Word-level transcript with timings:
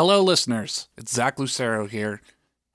Hello, 0.00 0.22
listeners. 0.22 0.88
It's 0.96 1.12
Zach 1.12 1.38
Lucero 1.38 1.86
here. 1.86 2.22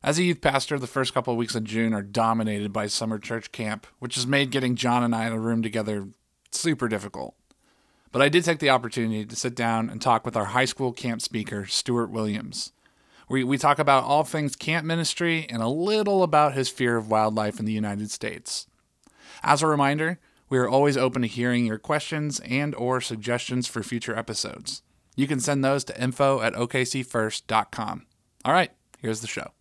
As 0.04 0.20
a 0.20 0.24
youth 0.24 0.42
pastor, 0.42 0.78
the 0.78 0.86
first 0.86 1.12
couple 1.12 1.34
of 1.34 1.40
weeks 1.40 1.56
of 1.56 1.64
June 1.64 1.92
are 1.92 2.04
dominated 2.04 2.72
by 2.72 2.86
summer 2.86 3.18
church 3.18 3.52
camp, 3.52 3.88
which 3.98 4.14
has 4.14 4.28
made 4.28 4.52
getting 4.52 4.76
John 4.76 5.02
and 5.02 5.16
I 5.16 5.26
in 5.26 5.34
a 5.34 5.40
room 5.40 5.64
together 5.64 6.08
super 6.52 6.88
difficult. 6.88 7.34
But 8.12 8.22
I 8.22 8.30
did 8.30 8.46
take 8.46 8.60
the 8.60 8.70
opportunity 8.70 9.26
to 9.26 9.36
sit 9.36 9.56
down 9.56 9.90
and 9.90 10.00
talk 10.00 10.24
with 10.24 10.38
our 10.38 10.46
high 10.46 10.66
school 10.66 10.94
camp 10.94 11.20
speaker, 11.20 11.66
Stuart 11.66 12.12
Williams. 12.12 12.74
We, 13.28 13.44
we 13.44 13.58
talk 13.58 13.80
about 13.80 14.04
all 14.04 14.24
things 14.24 14.56
camp 14.56 14.86
ministry 14.86 15.48
and 15.50 15.64
a 15.64 15.68
little 15.68 16.22
about 16.22 16.54
his 16.54 16.70
fear 16.70 16.96
of 16.96 17.10
wildlife 17.10 17.58
in 17.58 17.66
the 17.66 17.74
United 17.74 18.12
States. 18.12 18.68
As 19.42 19.64
a 19.64 19.68
reminder, 19.68 20.20
we 20.48 20.60
are 20.60 20.70
always 20.70 20.96
open 20.96 21.24
to 21.24 21.28
hearing 21.28 21.66
your 21.66 21.80
questions 21.80 22.40
and 22.42 22.76
or 22.76 23.02
suggestions 23.02 23.66
for 23.66 23.82
future 23.82 24.16
episodes. 24.16 24.84
You 25.16 25.28
can 25.28 25.40
send 25.40 25.64
those 25.64 25.84
to 25.86 26.02
info 26.02 26.42
at 26.42 26.54
okcfirst.com. 26.54 28.06
All 28.44 28.54
right, 28.54 28.72
here's 29.00 29.22
the 29.22 29.28
show. 29.28 29.52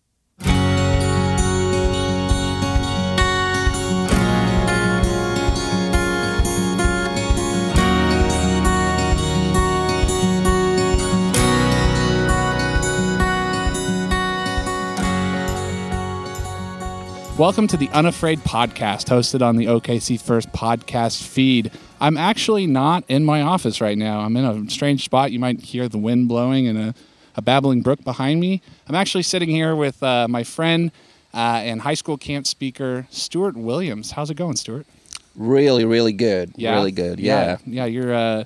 Welcome 17.37 17.67
to 17.67 17.75
the 17.75 17.89
Unafraid 17.89 18.39
podcast, 18.39 19.09
hosted 19.09 19.41
on 19.41 19.57
the 19.57 19.65
OKC 19.65 20.21
First 20.21 20.53
podcast 20.53 21.21
feed. 21.21 21.69
I'm 21.99 22.15
actually 22.15 22.65
not 22.65 23.03
in 23.09 23.25
my 23.25 23.41
office 23.41 23.81
right 23.81 23.97
now. 23.97 24.21
I'm 24.21 24.37
in 24.37 24.45
a 24.45 24.69
strange 24.69 25.03
spot. 25.03 25.33
You 25.33 25.39
might 25.39 25.59
hear 25.59 25.89
the 25.89 25.97
wind 25.97 26.29
blowing 26.29 26.65
and 26.65 26.77
a, 26.77 26.95
a 27.35 27.41
babbling 27.41 27.81
brook 27.81 28.05
behind 28.05 28.39
me. 28.39 28.61
I'm 28.87 28.95
actually 28.95 29.23
sitting 29.23 29.49
here 29.49 29.75
with 29.75 30.01
uh, 30.01 30.29
my 30.29 30.45
friend 30.45 30.93
uh, 31.33 31.59
and 31.61 31.81
high 31.81 31.95
school 31.95 32.17
camp 32.17 32.47
speaker, 32.47 33.05
Stuart 33.09 33.57
Williams. 33.57 34.11
How's 34.11 34.29
it 34.29 34.35
going, 34.35 34.55
Stuart? 34.55 34.87
Really, 35.35 35.83
really 35.83 36.13
good. 36.13 36.53
Yeah, 36.55 36.75
Really 36.75 36.93
good. 36.93 37.19
Yeah. 37.19 37.57
yeah. 37.65 37.83
yeah, 37.83 37.85
You're 37.85 38.13
uh, 38.13 38.43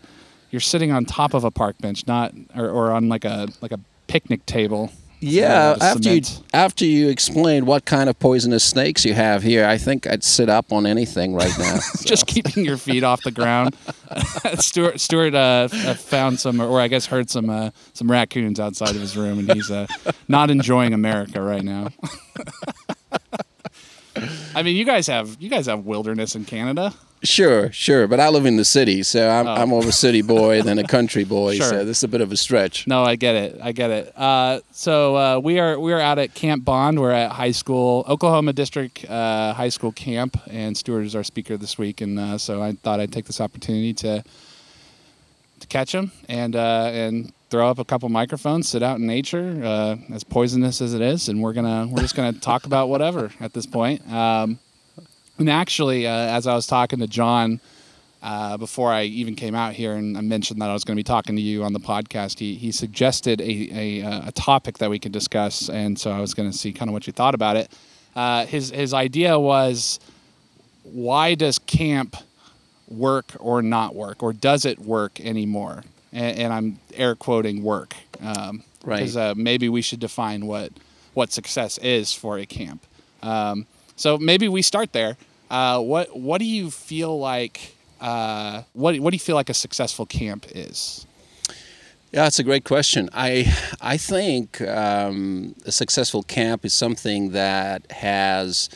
you're 0.49 0.61
sitting 0.61 0.91
on 0.91 1.05
top 1.05 1.35
of 1.35 1.43
a 1.43 1.51
park 1.51 1.77
bench, 1.77 2.07
not 2.07 2.33
or, 2.55 2.67
or 2.67 2.91
on 2.91 3.07
like 3.07 3.23
a 3.23 3.49
like 3.61 3.71
a 3.71 3.79
picnic 4.07 4.47
table. 4.47 4.91
Yeah. 5.21 5.75
After 5.81 6.13
you 6.13 6.21
after 6.53 6.85
you 6.85 7.09
explained 7.09 7.67
what 7.67 7.85
kind 7.85 8.09
of 8.09 8.17
poisonous 8.19 8.63
snakes 8.63 9.03
you 9.03 9.13
have 9.13 9.43
here, 9.43 9.65
I 9.65 9.77
think 9.77 10.07
I'd 10.07 10.23
sit 10.23 10.49
up 10.49 10.71
on 10.71 10.85
anything 10.85 11.33
right 11.33 11.51
now. 11.59 11.79
just 12.05 12.25
keeping 12.25 12.63
your 12.63 12.77
feet 12.77 13.03
off 13.03 13.21
the 13.23 13.31
ground. 13.31 13.75
Stuart 14.59 14.99
Stuart 14.99 15.35
uh, 15.35 15.67
uh, 15.71 15.93
found 15.93 16.39
some, 16.39 16.61
or 16.61 16.79
I 16.79 16.87
guess 16.87 17.05
heard 17.07 17.29
some 17.29 17.49
uh, 17.49 17.71
some 17.93 18.09
raccoons 18.09 18.59
outside 18.59 18.95
of 18.95 19.01
his 19.01 19.17
room, 19.17 19.39
and 19.39 19.51
he's 19.51 19.69
uh, 19.69 19.87
not 20.27 20.49
enjoying 20.49 20.93
America 20.93 21.41
right 21.41 21.63
now. 21.63 21.89
I 24.55 24.63
mean, 24.63 24.75
you 24.75 24.85
guys 24.85 25.07
have 25.07 25.37
you 25.39 25.49
guys 25.49 25.65
have 25.65 25.85
wilderness 25.85 26.35
in 26.35 26.45
Canada. 26.45 26.93
Sure, 27.23 27.71
sure. 27.71 28.07
But 28.07 28.19
I 28.19 28.29
live 28.29 28.45
in 28.45 28.55
the 28.57 28.65
city, 28.65 29.03
so 29.03 29.29
I'm, 29.29 29.47
Oh. 29.47 29.51
I'm 29.53 29.69
more 29.69 29.79
of 29.79 29.87
a 29.87 29.91
city 29.91 30.21
boy 30.21 30.61
than 30.61 30.79
a 30.79 30.83
country 30.83 31.23
boy. 31.23 31.55
Sure. 31.57 31.67
So 31.69 31.85
this 31.85 31.97
is 31.97 32.03
a 32.03 32.07
bit 32.07 32.21
of 32.21 32.31
a 32.31 32.37
stretch. 32.37 32.87
No, 32.87 33.03
I 33.03 33.15
get 33.15 33.35
it. 33.35 33.59
I 33.61 33.71
get 33.71 33.89
it. 33.91 34.13
Uh, 34.17 34.59
so 34.71 35.15
uh, 35.15 35.39
we 35.39 35.59
are 35.59 35.79
we 35.79 35.91
are 35.93 35.99
out 35.99 36.19
at 36.19 36.33
Camp 36.33 36.63
Bond. 36.65 36.99
We're 36.99 37.11
at 37.11 37.31
high 37.31 37.51
school, 37.51 38.05
Oklahoma 38.07 38.53
District 38.53 39.03
uh, 39.09 39.53
High 39.53 39.69
School 39.69 39.91
camp, 39.91 40.37
and 40.47 40.77
Stuart 40.77 41.03
is 41.03 41.15
our 41.15 41.23
speaker 41.23 41.57
this 41.57 41.77
week. 41.77 42.01
And 42.01 42.19
uh, 42.19 42.37
so 42.37 42.61
I 42.61 42.73
thought 42.73 42.99
I'd 42.99 43.11
take 43.11 43.25
this 43.25 43.41
opportunity 43.41 43.93
to 43.95 44.23
to 45.61 45.67
catch 45.67 45.93
him 45.93 46.11
and 46.29 46.55
uh, 46.55 46.89
and 46.93 47.33
throw 47.49 47.67
up 47.67 47.79
a 47.79 47.83
couple 47.85 48.07
microphones, 48.09 48.69
sit 48.69 48.83
out 48.83 48.97
in 48.99 49.07
nature, 49.07 49.59
uh, 49.63 49.95
as 50.13 50.23
poisonous 50.23 50.81
as 50.81 50.93
it 50.93 51.01
is, 51.01 51.27
and 51.29 51.41
we're 51.41 51.53
gonna 51.53 51.87
we're 51.87 52.01
just 52.01 52.15
gonna 52.15 52.31
talk 52.33 52.65
about 52.65 52.89
whatever 52.89 53.31
at 53.39 53.53
this 53.53 53.65
point. 53.65 54.07
Um, 54.11 54.59
and 55.39 55.49
actually, 55.49 56.05
uh, 56.05 56.11
as 56.11 56.47
I 56.47 56.55
was 56.55 56.67
talking 56.67 56.99
to 56.99 57.07
John 57.07 57.59
uh, 58.21 58.57
before 58.57 58.91
I 58.91 59.03
even 59.03 59.35
came 59.35 59.55
out 59.55 59.73
here, 59.73 59.93
and 59.93 60.17
I 60.17 60.21
mentioned 60.21 60.61
that 60.61 60.69
I 60.69 60.73
was 60.73 60.83
going 60.83 60.95
to 60.95 60.99
be 60.99 61.03
talking 61.03 61.35
to 61.35 61.41
you 61.41 61.63
on 61.63 61.73
the 61.73 61.79
podcast, 61.79 62.39
he, 62.39 62.55
he 62.55 62.71
suggested 62.71 63.41
a, 63.41 63.69
a, 63.71 64.03
uh, 64.03 64.27
a 64.27 64.31
topic 64.31 64.77
that 64.79 64.89
we 64.89 64.99
could 64.99 65.11
discuss, 65.11 65.69
and 65.69 65.97
so 65.97 66.11
I 66.11 66.19
was 66.19 66.33
going 66.33 66.51
to 66.51 66.57
see 66.57 66.71
kind 66.73 66.89
of 66.89 66.93
what 66.93 67.07
you 67.07 67.13
thought 67.13 67.35
about 67.35 67.55
it. 67.55 67.71
Uh, 68.15 68.45
his 68.45 68.71
his 68.71 68.93
idea 68.93 69.39
was, 69.39 69.99
why 70.83 71.35
does 71.35 71.59
camp 71.59 72.15
work 72.87 73.33
or 73.39 73.61
not 73.61 73.95
work, 73.95 74.21
or 74.21 74.33
does 74.33 74.65
it 74.65 74.79
work 74.79 75.19
anymore? 75.21 75.83
And, 76.11 76.39
and 76.39 76.53
I'm 76.53 76.79
air 76.95 77.15
quoting 77.15 77.63
work, 77.63 77.95
um, 78.21 78.63
Right. 78.83 78.99
Because 78.99 79.17
uh, 79.17 79.33
maybe 79.35 79.69
we 79.69 79.81
should 79.81 79.99
define 79.99 80.45
what 80.45 80.71
what 81.13 81.31
success 81.31 81.77
is 81.79 82.13
for 82.13 82.37
a 82.37 82.45
camp. 82.45 82.85
Um, 83.21 83.65
so 83.99 84.17
maybe 84.17 84.47
we 84.47 84.61
start 84.61 84.93
there. 84.93 85.17
Uh, 85.51 85.81
what 85.81 86.17
what 86.17 86.37
do 86.39 86.45
you 86.45 86.71
feel 86.71 87.19
like? 87.19 87.75
Uh, 87.99 88.63
what 88.71 88.97
what 88.99 89.11
do 89.11 89.15
you 89.15 89.19
feel 89.19 89.35
like 89.35 89.49
a 89.49 89.53
successful 89.53 90.05
camp 90.05 90.45
is? 90.55 91.05
Yeah, 92.13 92.25
it's 92.25 92.39
a 92.39 92.43
great 92.43 92.63
question. 92.63 93.09
I 93.13 93.53
I 93.81 93.97
think 93.97 94.61
um, 94.61 95.53
a 95.65 95.71
successful 95.73 96.23
camp 96.23 96.63
is 96.63 96.73
something 96.73 97.31
that 97.31 97.91
has 97.91 98.69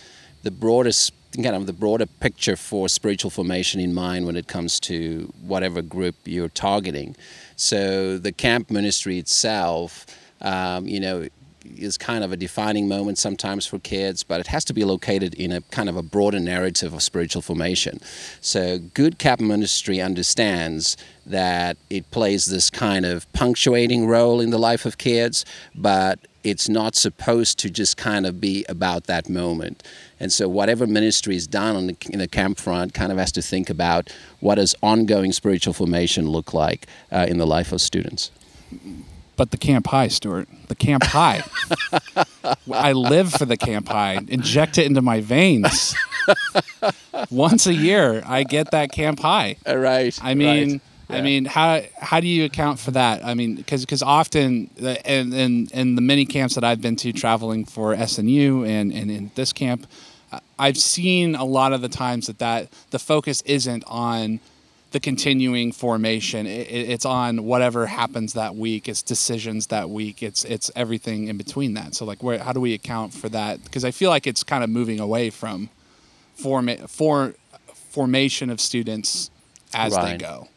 the 0.43 0.51
broadest 0.51 1.13
kind 1.41 1.55
of 1.55 1.67
the 1.67 1.73
broader 1.73 2.05
picture 2.05 2.57
for 2.57 2.89
spiritual 2.89 3.31
formation 3.31 3.79
in 3.79 3.93
mind 3.93 4.25
when 4.25 4.35
it 4.35 4.47
comes 4.47 4.77
to 4.81 5.33
whatever 5.41 5.81
group 5.81 6.15
you're 6.25 6.49
targeting. 6.49 7.15
So 7.55 8.17
the 8.17 8.33
camp 8.33 8.69
ministry 8.69 9.19
itself, 9.19 10.05
um, 10.41 10.85
you 10.85 10.99
know, 10.99 11.29
is 11.77 11.97
kind 11.97 12.23
of 12.23 12.31
a 12.31 12.37
defining 12.37 12.87
moment 12.87 13.17
sometimes 13.17 13.65
for 13.65 13.79
kids, 13.79 14.23
but 14.23 14.39
it 14.39 14.47
has 14.47 14.65
to 14.65 14.73
be 14.73 14.83
located 14.83 15.33
in 15.35 15.51
a 15.51 15.61
kind 15.61 15.89
of 15.89 15.95
a 15.95 16.03
broader 16.03 16.39
narrative 16.39 16.93
of 16.93 17.01
spiritual 17.01 17.41
formation. 17.41 17.99
So, 18.41 18.79
good 18.79 19.19
camp 19.19 19.41
ministry 19.41 20.01
understands 20.01 20.97
that 21.25 21.77
it 21.89 22.09
plays 22.11 22.45
this 22.45 22.69
kind 22.69 23.05
of 23.05 23.31
punctuating 23.33 24.07
role 24.07 24.41
in 24.41 24.49
the 24.49 24.57
life 24.57 24.85
of 24.85 24.97
kids, 24.97 25.45
but 25.75 26.19
it's 26.43 26.67
not 26.67 26.95
supposed 26.95 27.57
to 27.59 27.69
just 27.69 27.95
kind 27.95 28.25
of 28.25 28.41
be 28.41 28.65
about 28.67 29.05
that 29.05 29.29
moment. 29.29 29.81
And 30.19 30.31
so, 30.31 30.49
whatever 30.49 30.85
ministry 30.85 31.35
is 31.35 31.47
done 31.47 31.75
on 31.75 31.87
the, 31.87 31.97
in 32.09 32.19
the 32.19 32.27
camp 32.27 32.57
front 32.57 32.93
kind 32.93 33.11
of 33.11 33.17
has 33.17 33.31
to 33.33 33.41
think 33.41 33.69
about 33.69 34.11
what 34.39 34.55
does 34.55 34.75
ongoing 34.83 35.31
spiritual 35.31 35.73
formation 35.73 36.29
look 36.29 36.53
like 36.53 36.87
uh, 37.11 37.25
in 37.29 37.37
the 37.37 37.47
life 37.47 37.71
of 37.71 37.81
students. 37.81 38.31
But 39.35 39.51
the 39.51 39.57
camp 39.57 39.87
high, 39.87 40.09
Stuart. 40.09 40.47
The 40.67 40.75
camp 40.75 41.03
high. 41.03 41.43
I 42.71 42.91
live 42.91 43.31
for 43.33 43.45
the 43.45 43.57
camp 43.57 43.87
high. 43.87 44.19
Inject 44.27 44.77
it 44.77 44.85
into 44.85 45.01
my 45.01 45.21
veins. 45.21 45.95
Once 47.31 47.65
a 47.65 47.73
year, 47.73 48.21
I 48.25 48.43
get 48.43 48.71
that 48.71 48.91
camp 48.91 49.19
high. 49.19 49.57
All 49.65 49.77
right. 49.77 50.17
I 50.21 50.35
mean, 50.35 50.81
right. 51.09 51.17
I 51.17 51.21
mean, 51.21 51.45
how 51.45 51.81
how 51.99 52.19
do 52.19 52.27
you 52.27 52.45
account 52.45 52.79
for 52.79 52.91
that? 52.91 53.25
I 53.25 53.33
mean, 53.33 53.55
because 53.55 53.81
because 53.81 54.03
often, 54.03 54.69
the, 54.75 55.05
and 55.07 55.33
and 55.33 55.71
and 55.73 55.97
the 55.97 56.01
many 56.01 56.25
camps 56.25 56.55
that 56.55 56.63
I've 56.63 56.81
been 56.81 56.95
to, 56.97 57.11
traveling 57.11 57.65
for 57.65 57.95
SNU 57.95 58.67
and 58.67 58.93
and 58.93 59.11
in 59.11 59.31
this 59.35 59.51
camp, 59.51 59.87
uh, 60.31 60.39
I've 60.59 60.77
seen 60.77 61.35
a 61.35 61.45
lot 61.45 61.73
of 61.73 61.81
the 61.81 61.89
times 61.89 62.27
that 62.27 62.39
that 62.39 62.69
the 62.91 62.99
focus 62.99 63.41
isn't 63.43 63.83
on 63.87 64.39
the 64.93 64.99
continuing 65.01 65.71
formation. 65.73 66.47
It, 66.47 66.67
it- 66.69 66.89
it's 66.91 67.05
on 67.05 67.43
whatever 67.43 67.85
happens 67.87 68.33
that 68.33 68.55
week. 68.55 68.87
It's 68.87 69.01
decisions 69.03 69.67
that 69.67 69.89
week. 69.89 70.23
It's 70.23 70.45
it's 70.45 70.71
everything 70.75 71.27
in 71.27 71.37
between 71.37 71.73
that. 71.73 71.93
So 71.95 72.05
like, 72.05 72.23
where 72.23 72.39
how 72.39 72.53
do 72.53 72.61
we 72.61 72.73
account 72.73 73.13
for 73.13 73.27
that? 73.29 73.63
Because 73.63 73.83
I 73.83 73.91
feel 73.91 74.09
like 74.09 74.25
it's 74.25 74.43
kind 74.43 74.63
of 74.63 74.69
moving 74.69 74.99
away 74.99 75.29
from 75.29 75.69
forma- 76.35 76.87
for 76.87 77.35
formation 77.89 78.49
of 78.49 78.59
students 78.61 79.29
as 79.73 79.93
they 79.93 80.17
go. 80.17 80.47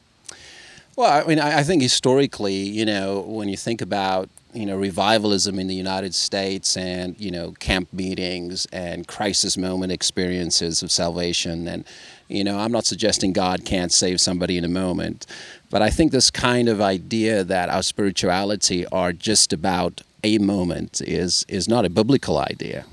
Well, 0.97 1.11
I 1.23 1.27
mean, 1.27 1.39
I 1.41 1.59
I 1.59 1.63
think 1.63 1.83
historically, 1.83 2.55
you 2.55 2.85
know, 2.87 3.21
when 3.21 3.49
you 3.49 3.57
think 3.57 3.83
about 3.83 4.29
you 4.57 4.67
know 4.67 4.77
revivalism 4.77 5.59
in 5.59 5.67
the 5.67 5.75
United 5.75 6.15
States 6.15 6.77
and 6.77 7.19
you 7.21 7.31
know 7.31 7.53
camp 7.61 7.93
meetings 7.93 8.67
and 8.73 9.07
crisis 9.07 9.57
moment 9.57 9.93
experiences 9.93 10.83
of 10.83 10.91
salvation, 10.91 11.69
and 11.69 11.85
you 12.29 12.43
know, 12.43 12.59
I'm 12.59 12.73
not 12.73 12.85
suggesting 12.85 13.33
God 13.33 13.65
can't 13.65 13.93
save 13.93 14.21
somebody 14.21 14.57
in 14.57 14.65
a 14.65 14.69
moment, 14.69 15.27
but 15.71 15.83
I 15.83 15.91
think 15.91 16.11
this 16.11 16.31
kind 16.31 16.69
of 16.69 16.81
idea 16.81 17.45
that 17.45 17.69
our 17.69 17.83
spirituality 17.83 18.85
are 18.87 19.13
just 19.13 19.53
about 19.53 20.03
a 20.25 20.39
moment 20.39 21.01
is 21.03 21.45
is 21.49 21.69
not 21.69 21.85
a 21.85 21.91
biblical 21.91 22.39
idea. 22.39 22.85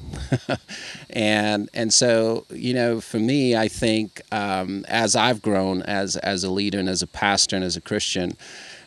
and 1.09 1.69
and 1.73 1.91
so 1.91 2.45
you 2.51 2.73
know 2.73 3.01
for 3.01 3.17
me 3.17 3.55
I 3.55 3.67
think 3.67 4.21
um, 4.31 4.85
as 4.87 5.15
I've 5.15 5.41
grown 5.41 5.81
as 5.83 6.15
as 6.17 6.43
a 6.43 6.51
leader 6.51 6.77
and 6.77 6.89
as 6.89 7.01
a 7.01 7.07
pastor 7.07 7.55
and 7.55 7.65
as 7.65 7.75
a 7.75 7.81
Christian 7.81 8.37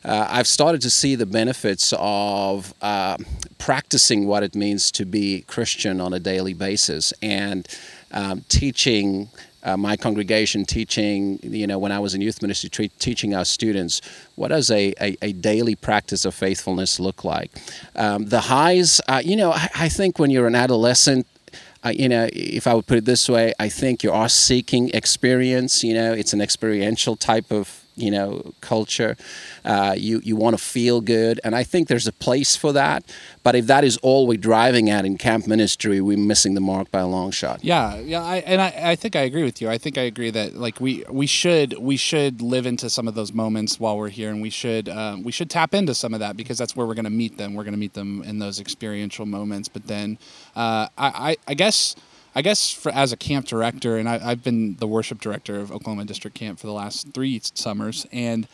uh, 0.07 0.29
I've 0.31 0.47
started 0.47 0.81
to 0.83 0.91
see 0.91 1.17
the 1.17 1.27
benefits 1.27 1.93
of 1.99 2.73
uh, 2.81 3.17
practicing 3.59 4.27
what 4.27 4.45
it 4.45 4.55
means 4.55 4.93
to 4.93 5.05
be 5.05 5.43
Christian 5.49 6.01
on 6.01 6.13
a 6.15 6.21
daily 6.21 6.55
basis 6.55 7.13
and 7.21 7.67
um, 8.13 8.45
teaching 8.49 9.29
uh, 9.65 9.77
my 9.77 9.97
congregation 9.97 10.65
teaching, 10.65 11.41
you 11.43 11.67
know, 11.67 11.77
when 11.77 11.91
I 11.91 11.99
was 11.99 12.15
in 12.15 12.21
youth 12.21 12.41
ministry, 12.41 12.71
tre- 12.71 12.91
teaching 13.01 13.35
our 13.35 13.45
students 13.45 14.01
what 14.37 14.49
does 14.49 14.71
a, 14.71 14.95
a, 15.01 15.17
a, 15.21 15.33
daily 15.33 15.75
practice 15.75 16.25
of 16.25 16.37
faithfulness 16.37 17.01
look 17.01 17.25
like. 17.25 17.51
Um, 17.97 18.27
the 18.27 18.43
highs, 18.43 19.01
uh, 19.09 19.23
you 19.25 19.35
know, 19.35 19.51
I, 19.51 19.69
I, 19.75 19.89
think 19.89 20.21
when 20.21 20.31
you're 20.31 20.47
an 20.47 20.55
adolescent, 20.55 21.27
uh, 21.85 21.89
you 21.89 22.09
know, 22.09 22.29
if 22.33 22.69
I 22.69 22.75
would 22.75 22.87
put 22.87 22.99
it 22.99 23.07
this 23.07 23.29
way, 23.29 23.55
I 23.59 23.69
think 23.69 24.05
you 24.05 24.13
are 24.13 24.29
seeking 24.29 24.91
experience. 24.91 25.83
You 25.83 25.95
know, 25.95 26.13
it's 26.13 26.33
an 26.33 26.41
experiential 26.41 27.17
type 27.17 27.51
of 27.51 27.86
you 27.97 28.11
know 28.11 28.53
culture. 28.61 29.17
Uh, 29.65 29.95
you 29.97 30.21
you 30.23 30.37
want 30.37 30.57
to 30.57 30.63
feel 30.63 31.01
good, 31.01 31.41
and 31.43 31.55
I 31.55 31.65
think 31.65 31.89
there's 31.89 32.07
a 32.07 32.13
place 32.13 32.55
for 32.55 32.73
that. 32.73 33.05
But 33.43 33.55
if 33.55 33.67
that 33.67 33.85
is 33.85 33.97
all 33.99 34.27
we're 34.27 34.37
driving 34.37 34.91
at 34.91 35.05
in 35.05 35.17
camp 35.19 35.47
ministry, 35.47 36.01
we're 36.01 36.19
missing 36.19 36.55
the 36.55 36.61
mark 36.61 36.91
by 36.91 37.01
a 37.01 37.07
long 37.07 37.31
shot. 37.31 37.65
Yeah, 37.65 37.99
yeah, 37.99 38.23
I, 38.23 38.37
and 38.39 38.61
I, 38.61 38.73
I 38.93 38.97
think 38.97 39.17
I 39.17 39.21
agree 39.21 39.45
with 39.45 39.61
you. 39.61 39.69
I 39.69 39.79
think 39.79 39.99
I 39.99 40.03
agree 40.03 40.31
that 40.31 40.55
like 40.55 40.81
we 40.81 41.05
we 41.11 41.27
should 41.27 41.79
we 41.79 41.97
should 41.97 42.43
live 42.43 42.67
into 42.67 42.91
some 42.91 43.09
of 43.09 43.15
those 43.15 43.33
moments 43.33 43.81
while 43.81 43.97
we're 43.97 44.09
here, 44.09 44.31
and 44.31 44.43
we 44.43 44.51
should 44.51 44.89
um, 44.89 45.23
we 45.23 45.33
should 45.33 45.51
tap 45.51 45.75
into 45.75 45.95
some 45.95 46.15
of 46.15 46.21
that 46.21 46.37
because 46.37 46.59
that's 46.59 46.77
where 46.77 46.87
we're 46.87 46.95
going 46.95 47.05
to 47.05 47.11
meet 47.11 47.39
them. 47.39 47.55
We're 47.55 47.65
going 47.65 47.75
to 47.75 47.81
meet 47.81 47.95
them 47.95 48.23
in 48.23 48.39
those 48.39 48.61
experiential 48.61 49.27
moments. 49.27 49.69
But 49.69 49.87
then, 49.87 50.19
uh, 50.55 50.89
I, 50.99 51.31
I 51.31 51.37
I 51.49 51.55
guess 51.55 51.97
I 52.37 52.43
guess 52.43 52.71
for, 52.71 52.93
as 52.93 53.13
a 53.13 53.17
camp 53.17 53.47
director, 53.47 53.97
and 53.97 54.07
I, 54.07 54.19
have 54.19 54.45
been 54.45 54.77
the 54.77 54.87
worship 54.87 55.23
director 55.23 55.59
of 55.59 55.73
Oklahoma 55.73 56.05
District 56.05 56.37
Camp 56.37 56.59
for 56.59 56.67
the 56.67 56.73
last 56.75 57.15
three 57.15 57.41
summers, 57.55 58.07
and 58.13 58.47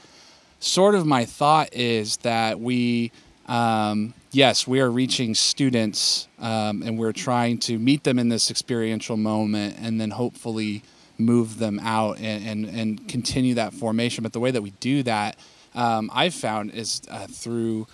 sort 0.60 0.94
of 0.94 1.04
my 1.04 1.24
thought 1.24 1.74
is 1.74 2.18
that 2.18 2.60
we, 2.60 3.10
um, 3.48 4.14
yes, 4.30 4.68
we 4.68 4.78
are 4.78 4.88
reaching 4.88 5.34
students, 5.34 6.28
um, 6.38 6.84
and 6.84 6.96
we're 6.96 7.12
trying 7.12 7.58
to 7.58 7.76
meet 7.76 8.04
them 8.04 8.20
in 8.20 8.28
this 8.28 8.52
experiential 8.52 9.16
moment, 9.16 9.74
and 9.80 10.00
then 10.00 10.12
hopefully 10.12 10.84
move 11.18 11.58
them 11.58 11.80
out 11.80 12.20
and, 12.20 12.46
and, 12.46 12.66
and 12.66 13.08
continue 13.08 13.54
that 13.54 13.74
formation. 13.74 14.22
But 14.22 14.32
the 14.32 14.38
way 14.38 14.52
that 14.52 14.62
we 14.62 14.70
do 14.78 15.02
that, 15.02 15.36
um, 15.74 16.08
I've 16.14 16.34
found 16.34 16.70
is 16.70 17.02
uh, 17.10 17.26
through 17.26 17.88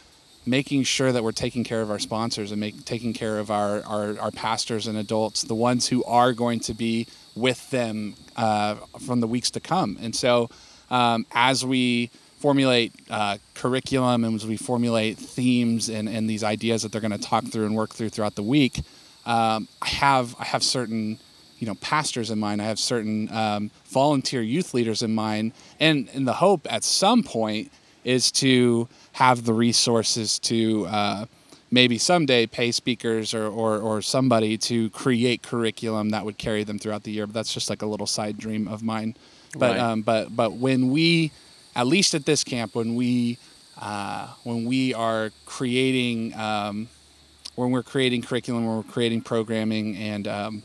making 0.49 0.83
sure 0.83 1.13
that 1.13 1.23
we're 1.23 1.33
taking 1.33 1.65
care 1.65 1.83
of 1.83 1.91
our 1.91 1.99
sponsors 1.99 2.51
and 2.51 2.61
make, 2.61 2.85
taking 2.85 3.13
care 3.13 3.39
of 3.39 3.51
our, 3.51 3.83
our, 3.85 4.19
our 4.19 4.31
pastors 4.31 4.87
and 4.87 4.97
adults, 4.97 5.43
the 5.43 5.55
ones 5.55 5.89
who 5.89 6.03
are 6.05 6.33
going 6.33 6.61
to 6.61 6.75
be 6.75 7.07
with 7.35 7.71
them 7.71 8.15
uh, 8.37 8.75
from 9.07 9.21
the 9.21 9.27
weeks 9.27 9.51
to 9.53 9.61
come. 9.61 9.97
And 10.01 10.15
so, 10.15 10.51
um, 10.91 11.27
as 11.33 11.65
we 11.65 12.11
formulate 12.39 12.93
uh, 13.11 13.39
curriculum 13.55 14.25
and 14.25 14.35
as 14.35 14.47
we 14.47 14.57
formulate 14.57 15.19
themes 15.19 15.89
and, 15.89 16.09
and 16.09 16.31
these 16.31 16.45
ideas 16.45 16.83
that 16.83 16.93
they're 16.93 17.01
going 17.01 17.11
to 17.11 17.19
talk 17.19 17.45
through 17.45 17.67
and 17.67 17.75
work 17.75 17.95
through 17.95 18.09
throughout 18.09 18.37
the 18.37 18.43
week, 18.43 18.81
um, 19.27 19.69
I 19.83 19.89
have 19.89 20.35
I 20.39 20.45
have 20.45 20.63
certain 20.63 21.19
you 21.59 21.67
know 21.67 21.75
pastors 21.77 22.31
in 22.31 22.39
mind. 22.39 22.63
I 22.63 22.67
have 22.67 22.79
certain 22.79 23.31
um, 23.33 23.71
volunteer 23.87 24.41
youth 24.41 24.73
leaders 24.73 25.03
in 25.03 25.15
mind, 25.15 25.53
and 25.79 26.09
in 26.15 26.25
the 26.25 26.33
hope 26.33 26.67
at 26.71 26.85
some 26.85 27.23
point 27.23 27.71
is 28.05 28.31
to 28.31 28.89
have 29.13 29.45
the 29.45 29.53
resources 29.53 30.39
to 30.41 30.87
uh, 30.87 31.27
maybe 31.71 31.99
someday 31.99 32.47
pay 32.47 32.73
speakers 32.73 33.35
or, 33.35 33.47
or, 33.47 33.79
or 33.79 34.03
somebody 34.03 34.57
to 34.57 34.91
create 34.91 35.43
curriculum 35.43 36.11
that 36.11 36.25
would 36.25 36.39
carry 36.39 36.65
them 36.65 36.79
throughout 36.79 37.03
the 37.03 37.11
year. 37.11 37.27
But 37.27 37.35
that's 37.35 37.53
just 37.53 37.69
like 37.69 37.83
a 37.83 37.87
little 37.87 38.07
side 38.07 38.39
dream 38.39 38.69
of 38.69 38.83
mine. 38.83 39.17
But 39.55 39.73
right. 39.73 39.81
um, 39.81 40.03
but 40.03 40.35
but 40.35 40.55
when 40.55 40.91
we, 40.91 41.33
at 41.75 41.87
least 41.87 42.15
at 42.15 42.27
this 42.27 42.45
camp, 42.45 42.75
when 42.75 42.95
we 42.95 43.39
uh, 43.81 44.29
when 44.45 44.65
we 44.67 44.93
are 44.95 45.31
creating 45.47 46.35
um, 46.35 46.89
when 47.55 47.71
we're 47.71 47.83
creating 47.83 48.23
curriculum, 48.23 48.67
when 48.67 48.77
we're 48.77 48.83
creating 48.83 49.23
programming 49.23 49.97
and 49.97 50.29
um, 50.29 50.63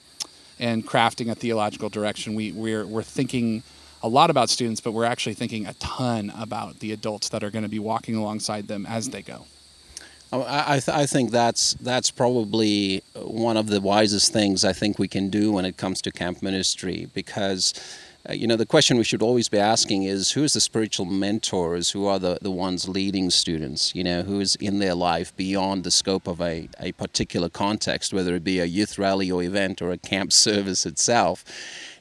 and 0.60 0.86
crafting 0.86 1.32
a 1.32 1.36
theological 1.36 1.90
direction, 1.90 2.36
we 2.36 2.52
we're 2.52 2.86
we're 2.86 3.04
thinking 3.04 3.64
a 4.04 4.10
lot 4.10 4.30
about 4.30 4.50
students, 4.50 4.82
but 4.82 4.92
we're 4.92 5.06
actually 5.06 5.34
thinking 5.34 5.66
a 5.66 5.74
ton 5.76 6.32
about 6.38 6.80
the 6.80 6.92
adults 6.92 7.30
that 7.30 7.44
are 7.44 7.50
going 7.50 7.64
to 7.64 7.70
be 7.70 7.80
walking 7.80 8.16
alongside 8.16 8.68
them 8.68 8.86
as 8.86 9.10
they 9.10 9.22
go. 9.22 9.46
Oh, 10.34 10.44
I, 10.48 10.80
th- 10.80 10.90
I 10.90 11.06
think 11.06 11.30
that's 11.30 11.76
that's 11.76 12.10
probably 12.10 13.04
one 13.16 13.56
of 13.56 13.68
the 13.68 13.80
wisest 13.80 14.34
things 14.34 14.66
I 14.66 14.74
think 14.74 14.98
we 14.98 15.08
can 15.08 15.30
do 15.30 15.52
when 15.52 15.64
it 15.64 15.78
comes 15.78 16.02
to 16.02 16.12
camp 16.12 16.42
ministry 16.42 17.08
because 17.14 17.72
uh, 18.28 18.34
you 18.34 18.48
know 18.48 18.56
the 18.56 18.66
question 18.66 18.98
we 18.98 19.04
should 19.04 19.22
always 19.22 19.48
be 19.48 19.60
asking 19.60 20.04
is 20.04 20.32
who 20.32 20.44
is 20.44 20.54
the 20.54 20.60
spiritual 20.60 21.06
mentors 21.06 21.92
who 21.92 22.08
are 22.08 22.18
the, 22.18 22.40
the 22.42 22.50
ones 22.50 22.90
leading 22.90 23.30
students 23.30 23.94
you 23.94 24.04
know 24.04 24.24
who 24.24 24.40
is 24.40 24.56
in 24.56 24.80
their 24.80 24.96
life 24.96 25.36
beyond 25.38 25.84
the 25.84 25.92
scope 25.92 26.28
of 26.28 26.42
a, 26.42 26.68
a 26.80 26.94
particular 26.94 27.48
context 27.48 28.12
whether 28.12 28.34
it 28.34 28.44
be 28.44 28.60
a 28.60 28.66
youth 28.66 28.98
rally 28.98 29.30
or 29.30 29.44
event 29.44 29.84
or 29.84 29.92
a 29.92 30.00
camp 30.00 30.34
service 30.34 30.84
itself 30.84 31.46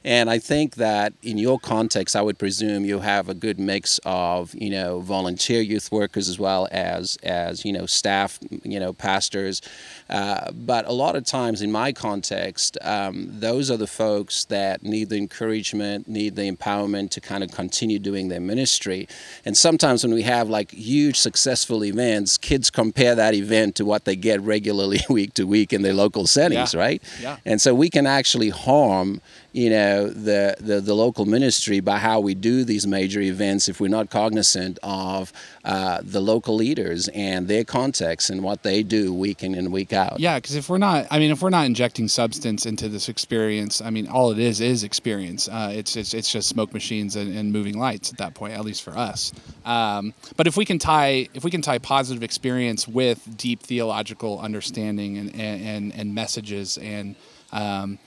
and 0.05 0.29
I 0.29 0.39
think 0.39 0.75
that 0.75 1.13
in 1.21 1.37
your 1.37 1.59
context, 1.59 2.15
I 2.15 2.21
would 2.21 2.37
presume 2.37 2.83
you 2.83 2.99
have 2.99 3.29
a 3.29 3.33
good 3.33 3.59
mix 3.59 3.99
of 4.03 4.53
you 4.53 4.69
know 4.69 4.99
volunteer 4.99 5.61
youth 5.61 5.91
workers 5.91 6.27
as 6.27 6.37
well 6.37 6.67
as 6.71 7.17
as 7.23 7.63
you 7.63 7.71
know 7.71 7.85
staff, 7.85 8.39
you 8.63 8.79
know 8.79 8.93
pastors. 8.93 9.61
Uh, 10.09 10.51
but 10.51 10.85
a 10.85 10.91
lot 10.91 11.15
of 11.15 11.25
times 11.25 11.61
in 11.61 11.71
my 11.71 11.91
context, 11.91 12.77
um, 12.81 13.27
those 13.39 13.71
are 13.71 13.77
the 13.77 13.87
folks 13.87 14.45
that 14.45 14.83
need 14.83 15.09
the 15.09 15.17
encouragement, 15.17 16.07
need 16.07 16.35
the 16.35 16.51
empowerment 16.51 17.09
to 17.11 17.21
kind 17.21 17.43
of 17.43 17.51
continue 17.51 17.97
doing 17.97 18.27
their 18.27 18.41
ministry. 18.41 19.07
And 19.45 19.55
sometimes 19.55 20.03
when 20.03 20.13
we 20.13 20.23
have 20.23 20.49
like 20.49 20.71
huge 20.71 21.17
successful 21.17 21.83
events, 21.85 22.37
kids 22.37 22.69
compare 22.69 23.15
that 23.15 23.33
event 23.33 23.75
to 23.75 23.85
what 23.85 24.03
they 24.03 24.15
get 24.15 24.41
regularly 24.41 24.99
week 25.09 25.33
to 25.35 25.45
week 25.45 25.71
in 25.71 25.81
their 25.81 25.93
local 25.93 26.27
settings, 26.27 26.73
yeah. 26.73 26.79
right? 26.79 27.03
Yeah. 27.21 27.37
And 27.45 27.61
so 27.61 27.73
we 27.73 27.89
can 27.89 28.05
actually 28.05 28.49
harm 28.49 29.21
you 29.53 29.69
know 29.69 29.92
the, 30.01 30.55
the, 30.59 30.81
the 30.81 30.93
local 30.93 31.25
ministry 31.25 31.79
by 31.79 31.97
how 31.97 32.19
we 32.19 32.33
do 32.35 32.63
these 32.63 32.85
major 32.85 33.21
events 33.21 33.69
if 33.69 33.79
we're 33.79 33.87
not 33.87 34.09
cognizant 34.09 34.79
of 34.83 35.31
uh, 35.65 35.99
the 36.03 36.19
local 36.19 36.55
leaders 36.55 37.07
and 37.09 37.47
their 37.47 37.63
context 37.63 38.29
and 38.29 38.43
what 38.43 38.63
they 38.63 38.83
do 38.83 39.13
week 39.13 39.43
in 39.43 39.55
and 39.55 39.71
week 39.71 39.93
out. 39.93 40.19
Yeah, 40.19 40.37
because 40.37 40.55
if 40.55 40.69
we're 40.69 40.77
not, 40.77 41.07
I 41.09 41.19
mean, 41.19 41.31
if 41.31 41.41
we're 41.41 41.49
not 41.49 41.65
injecting 41.65 42.07
substance 42.07 42.65
into 42.65 42.89
this 42.89 43.09
experience, 43.09 43.81
I 43.81 43.89
mean, 43.89 44.07
all 44.07 44.31
it 44.31 44.39
is 44.39 44.61
is 44.61 44.83
experience. 44.83 45.47
Uh, 45.47 45.71
it's, 45.73 45.95
it's 45.95 46.13
it's 46.13 46.31
just 46.31 46.49
smoke 46.49 46.73
machines 46.73 47.15
and, 47.15 47.35
and, 47.35 47.53
moving 47.53 47.77
lights 47.77 48.11
at 48.11 48.17
that 48.17 48.33
point, 48.33 48.53
at 48.53 48.65
least 48.65 48.83
for 48.83 48.97
us. 48.97 49.31
Um, 49.65 50.13
but 50.37 50.47
if 50.47 50.57
we 50.57 50.65
can 50.65 50.79
tie 50.79 51.27
if 51.33 51.43
we 51.43 51.51
can 51.51 51.61
tie 51.61 51.77
positive 51.77 52.23
experience 52.23 52.87
with 52.87 53.37
deep 53.37 53.61
theological 53.61 54.39
understanding 54.39 55.17
and 55.17 55.35
and, 55.35 55.93
and 55.93 56.15
messages 56.15 56.77
and 56.77 57.15
um, 57.51 57.99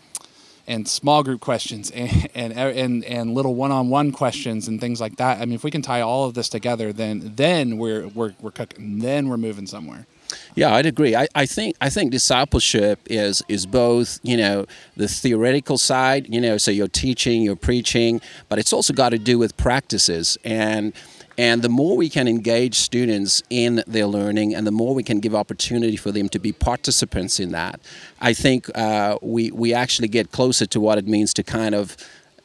and 0.66 0.88
small 0.88 1.22
group 1.22 1.40
questions 1.40 1.90
and 1.90 2.28
and 2.34 2.52
and, 2.52 3.04
and 3.04 3.34
little 3.34 3.54
one-on-one 3.54 4.12
questions 4.12 4.68
and 4.68 4.80
things 4.80 5.00
like 5.00 5.16
that. 5.16 5.40
I 5.40 5.44
mean, 5.44 5.54
if 5.54 5.64
we 5.64 5.70
can 5.70 5.82
tie 5.82 6.00
all 6.00 6.24
of 6.24 6.34
this 6.34 6.48
together, 6.48 6.92
then 6.92 7.32
then 7.36 7.78
we're 7.78 8.08
we're 8.08 8.34
we're 8.40 8.50
cooking. 8.50 8.98
Then 8.98 9.28
we're 9.28 9.36
moving 9.36 9.66
somewhere. 9.66 10.06
Yeah, 10.54 10.74
I'd 10.74 10.86
agree. 10.86 11.14
I, 11.14 11.28
I 11.34 11.46
think 11.46 11.76
I 11.80 11.90
think 11.90 12.12
discipleship 12.12 13.00
is 13.06 13.42
is 13.48 13.66
both 13.66 14.20
you 14.22 14.36
know 14.36 14.66
the 14.96 15.08
theoretical 15.08 15.78
side, 15.78 16.32
you 16.32 16.40
know, 16.40 16.56
so 16.58 16.70
you're 16.70 16.88
teaching, 16.88 17.42
you're 17.42 17.56
preaching, 17.56 18.20
but 18.48 18.58
it's 18.58 18.72
also 18.72 18.92
got 18.92 19.10
to 19.10 19.18
do 19.18 19.38
with 19.38 19.56
practices 19.56 20.38
and 20.44 20.92
and 21.38 21.62
the 21.62 21.68
more 21.68 21.96
we 21.96 22.08
can 22.08 22.28
engage 22.28 22.76
students 22.76 23.42
in 23.50 23.82
their 23.86 24.06
learning 24.06 24.54
and 24.54 24.66
the 24.66 24.70
more 24.70 24.94
we 24.94 25.02
can 25.02 25.20
give 25.20 25.34
opportunity 25.34 25.96
for 25.96 26.10
them 26.10 26.28
to 26.30 26.38
be 26.38 26.52
participants 26.52 27.38
in 27.38 27.52
that, 27.52 27.78
I 28.20 28.32
think 28.32 28.70
uh, 28.74 29.18
we, 29.20 29.50
we 29.50 29.74
actually 29.74 30.08
get 30.08 30.32
closer 30.32 30.64
to 30.66 30.80
what 30.80 30.96
it 30.96 31.06
means 31.06 31.34
to 31.34 31.42
kind 31.42 31.74
of 31.74 31.96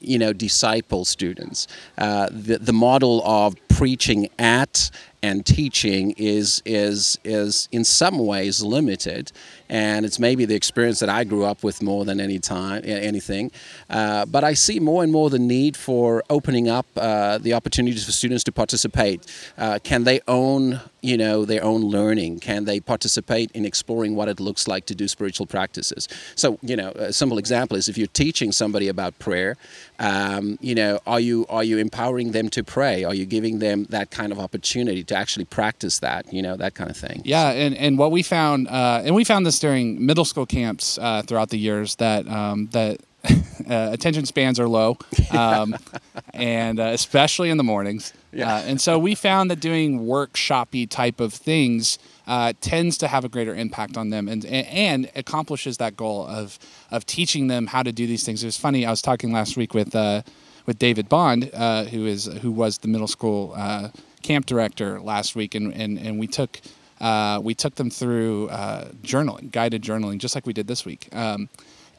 you 0.04 0.18
know 0.18 0.34
disciple 0.34 1.06
students 1.06 1.68
uh, 2.00 2.28
the, 2.32 2.58
the 2.58 2.74
model 2.74 3.22
of 3.24 3.56
preaching 3.82 4.30
at 4.38 4.92
and 5.24 5.46
teaching 5.46 6.12
is 6.18 6.62
is 6.66 7.18
is 7.24 7.70
in 7.72 7.84
some 7.84 8.18
ways 8.18 8.64
limited, 8.64 9.32
and 9.70 10.06
it's 10.06 10.20
maybe 10.20 10.46
the 10.46 10.56
experience 10.56 11.00
that 11.00 11.10
I 11.10 11.24
grew 11.24 11.44
up 11.46 11.64
with 11.64 11.82
more 11.82 12.06
than 12.06 12.20
any 12.20 12.40
time 12.40 12.82
anything. 12.86 13.52
Uh, 13.90 14.26
but 14.26 14.44
I 14.44 14.54
see 14.54 14.80
more 14.80 15.04
and 15.04 15.12
more 15.12 15.30
the 15.30 15.40
need 15.40 15.78
for 15.78 16.24
opening 16.30 16.68
up 16.68 16.88
uh, 16.98 17.38
the 17.38 17.54
opportunities 17.54 18.04
for 18.06 18.12
students 18.12 18.44
to 18.46 18.52
participate. 18.52 19.20
Uh, 19.58 19.80
can 19.84 20.04
they 20.04 20.22
own 20.28 20.82
you 21.02 21.18
know 21.18 21.46
their 21.46 21.64
own 21.64 21.82
learning? 21.82 22.40
Can 22.40 22.66
they 22.66 22.80
participate 22.80 23.52
in 23.52 23.66
exploring 23.66 24.16
what 24.16 24.28
it 24.28 24.40
looks 24.40 24.68
like 24.68 24.86
to 24.88 24.96
do 24.96 25.08
spiritual 25.08 25.46
practices? 25.46 26.08
So 26.36 26.58
you 26.64 26.76
know 26.76 26.90
a 26.96 27.14
simple 27.14 27.38
example 27.38 27.78
is 27.78 27.88
if 27.88 27.98
you're 27.98 28.08
teaching 28.26 28.52
somebody 28.52 28.88
about 28.88 29.18
prayer, 29.20 29.56
um, 30.00 30.58
you 30.62 30.74
know 30.74 31.00
are 31.06 31.20
you 31.20 31.46
are 31.48 31.64
you 31.64 31.78
empowering 31.78 32.32
them 32.32 32.50
to 32.50 32.64
pray? 32.64 33.04
Are 33.04 33.14
you 33.14 33.26
giving 33.28 33.60
them 33.60 33.71
that 33.90 34.12
kind 34.12 34.32
of 34.32 34.40
opportunity? 34.40 35.04
to 35.04 35.16
actually 35.16 35.46
practice 35.46 36.00
that, 36.00 36.32
you 36.34 36.42
know, 36.42 36.56
that 36.58 36.74
kind 36.74 36.90
of 36.90 36.98
thing. 36.98 37.22
Yeah, 37.26 37.52
and, 37.52 37.76
and 37.76 37.98
what 37.98 38.12
we 38.12 38.24
found, 38.24 38.68
uh, 38.68 39.02
and 39.04 39.16
we 39.16 39.24
found 39.24 39.46
this 39.46 39.60
during 39.60 40.06
middle 40.06 40.26
school 40.26 40.46
camps 40.46 40.98
uh, 40.98 41.22
throughout 41.24 41.50
the 41.50 41.58
years 41.58 41.96
that 41.96 42.28
um, 42.28 42.68
that 42.72 43.02
uh, 43.70 43.90
attention 43.92 44.26
spans 44.26 44.60
are 44.60 44.68
low, 44.68 44.98
um, 45.32 45.76
and 46.34 46.80
uh, 46.80 46.86
especially 46.86 47.50
in 47.50 47.58
the 47.58 47.64
mornings. 47.64 48.14
Yeah. 48.32 48.56
Uh, 48.56 48.60
and 48.60 48.82
so 48.82 48.98
we 48.98 49.16
found 49.16 49.52
that 49.52 49.60
doing 49.60 50.02
workshopy 50.02 50.90
type 50.90 51.20
of 51.20 51.34
things 51.34 52.00
uh, 52.26 52.54
tends 52.62 52.98
to 53.00 53.08
have 53.08 53.26
a 53.26 53.30
greater 53.30 53.54
impact 53.54 53.98
on 53.98 54.10
them 54.10 54.28
and, 54.28 54.46
and 54.46 54.68
and 54.68 55.12
accomplishes 55.16 55.78
that 55.78 55.98
goal 55.98 56.26
of 56.26 56.58
of 56.90 57.06
teaching 57.06 57.48
them 57.48 57.68
how 57.68 57.84
to 57.84 57.92
do 57.92 58.08
these 58.08 58.24
things. 58.24 58.44
It 58.44 58.48
was 58.48 58.58
funny. 58.58 58.86
I 58.86 58.90
was 58.90 59.02
talking 59.02 59.32
last 59.32 59.58
week 59.58 59.74
with 59.74 59.96
uh, 59.96 60.24
with 60.72 60.80
David 60.80 61.10
Bond, 61.10 61.52
uh, 61.54 61.84
who 61.84 62.06
is 62.06 62.28
who 62.42 62.50
was 62.50 62.78
the 62.78 62.88
middle 62.88 63.08
school 63.08 63.54
uh, 63.58 63.90
camp 64.22 64.46
director 64.46 65.02
last 65.02 65.36
week, 65.36 65.54
and 65.54 65.74
and, 65.74 66.00
and 66.00 66.18
we 66.18 66.28
took. 66.28 66.62
Uh, 67.02 67.42
we 67.42 67.56
took 67.56 67.74
them 67.76 67.90
through 67.90 68.48
uh, 68.50 68.88
journaling, 69.02 69.52
guided 69.52 69.82
journaling, 69.82 70.20
just 70.20 70.36
like 70.36 70.46
we 70.46 70.54
did 70.54 70.68
this 70.68 70.86
week. 70.86 71.10
Um, 71.12 71.50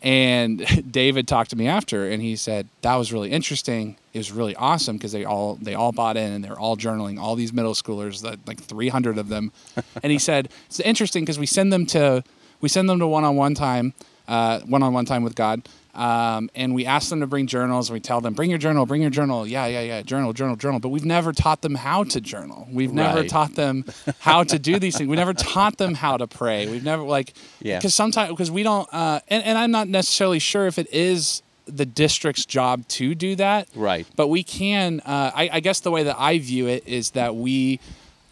and 0.00 0.64
David 0.92 1.26
talked 1.26 1.50
to 1.50 1.56
me 1.56 1.66
after, 1.66 2.08
and 2.08 2.22
he 2.22 2.36
said 2.36 2.68
that 2.82 2.94
was 2.94 3.12
really 3.12 3.32
interesting. 3.32 3.96
It 4.12 4.18
was 4.18 4.30
really 4.30 4.54
awesome 4.54 4.96
because 4.96 5.10
they 5.10 5.24
all 5.24 5.56
they 5.56 5.74
all 5.74 5.90
bought 5.90 6.16
in 6.16 6.32
and 6.32 6.44
they're 6.44 6.58
all 6.58 6.76
journaling. 6.76 7.18
All 7.18 7.34
these 7.34 7.52
middle 7.52 7.74
schoolers, 7.74 8.24
like 8.46 8.60
300 8.60 9.18
of 9.18 9.28
them. 9.28 9.50
and 10.04 10.12
he 10.12 10.20
said 10.20 10.50
it's 10.66 10.78
interesting 10.78 11.24
because 11.24 11.38
we 11.38 11.46
send 11.46 11.72
them 11.72 11.84
to 11.86 12.22
we 12.60 12.68
send 12.68 12.88
them 12.88 13.00
to 13.00 13.06
one-on-one 13.08 13.54
time, 13.54 13.92
uh, 14.28 14.60
one-on-one 14.60 15.04
time 15.04 15.24
with 15.24 15.34
God. 15.34 15.68
Um, 15.94 16.48
and 16.54 16.74
we 16.74 16.86
ask 16.86 17.10
them 17.10 17.20
to 17.20 17.26
bring 17.26 17.46
journals. 17.46 17.90
And 17.90 17.94
we 17.94 18.00
tell 18.00 18.20
them, 18.20 18.32
bring 18.34 18.48
your 18.50 18.58
journal, 18.58 18.86
bring 18.86 19.02
your 19.02 19.10
journal. 19.10 19.46
Yeah, 19.46 19.66
yeah, 19.66 19.80
yeah, 19.82 20.02
journal, 20.02 20.32
journal, 20.32 20.56
journal. 20.56 20.80
But 20.80 20.88
we've 20.88 21.04
never 21.04 21.32
taught 21.32 21.60
them 21.62 21.74
how 21.74 22.04
to 22.04 22.20
journal. 22.20 22.66
We've 22.72 22.92
never 22.92 23.20
Right. 23.20 23.28
taught 23.28 23.54
them 23.54 23.84
how 24.20 24.42
to 24.44 24.58
do 24.58 24.78
these 24.78 24.96
things. 24.96 25.08
We 25.08 25.16
never 25.16 25.34
taught 25.34 25.76
them 25.78 25.94
how 25.94 26.16
to 26.16 26.26
pray. 26.26 26.66
We've 26.66 26.84
never 26.84 27.02
like, 27.02 27.34
Yeah. 27.60 27.78
because 27.78 27.94
sometimes 27.94 28.30
because 28.30 28.50
we 28.50 28.62
don't, 28.62 28.88
uh, 28.92 29.20
and, 29.28 29.44
and 29.44 29.58
I'm 29.58 29.70
not 29.70 29.88
necessarily 29.88 30.38
sure 30.38 30.66
if 30.66 30.78
it 30.78 30.90
is 30.92 31.42
the 31.66 31.86
district's 31.86 32.44
job 32.44 32.88
to 32.88 33.14
do 33.14 33.36
that. 33.36 33.68
Right. 33.74 34.06
But 34.16 34.28
we 34.28 34.42
can. 34.42 35.00
Uh, 35.00 35.30
I, 35.34 35.50
I 35.52 35.60
guess 35.60 35.80
the 35.80 35.90
way 35.90 36.02
that 36.04 36.16
I 36.18 36.38
view 36.38 36.66
it 36.68 36.82
is 36.88 37.10
that 37.10 37.36
we 37.36 37.78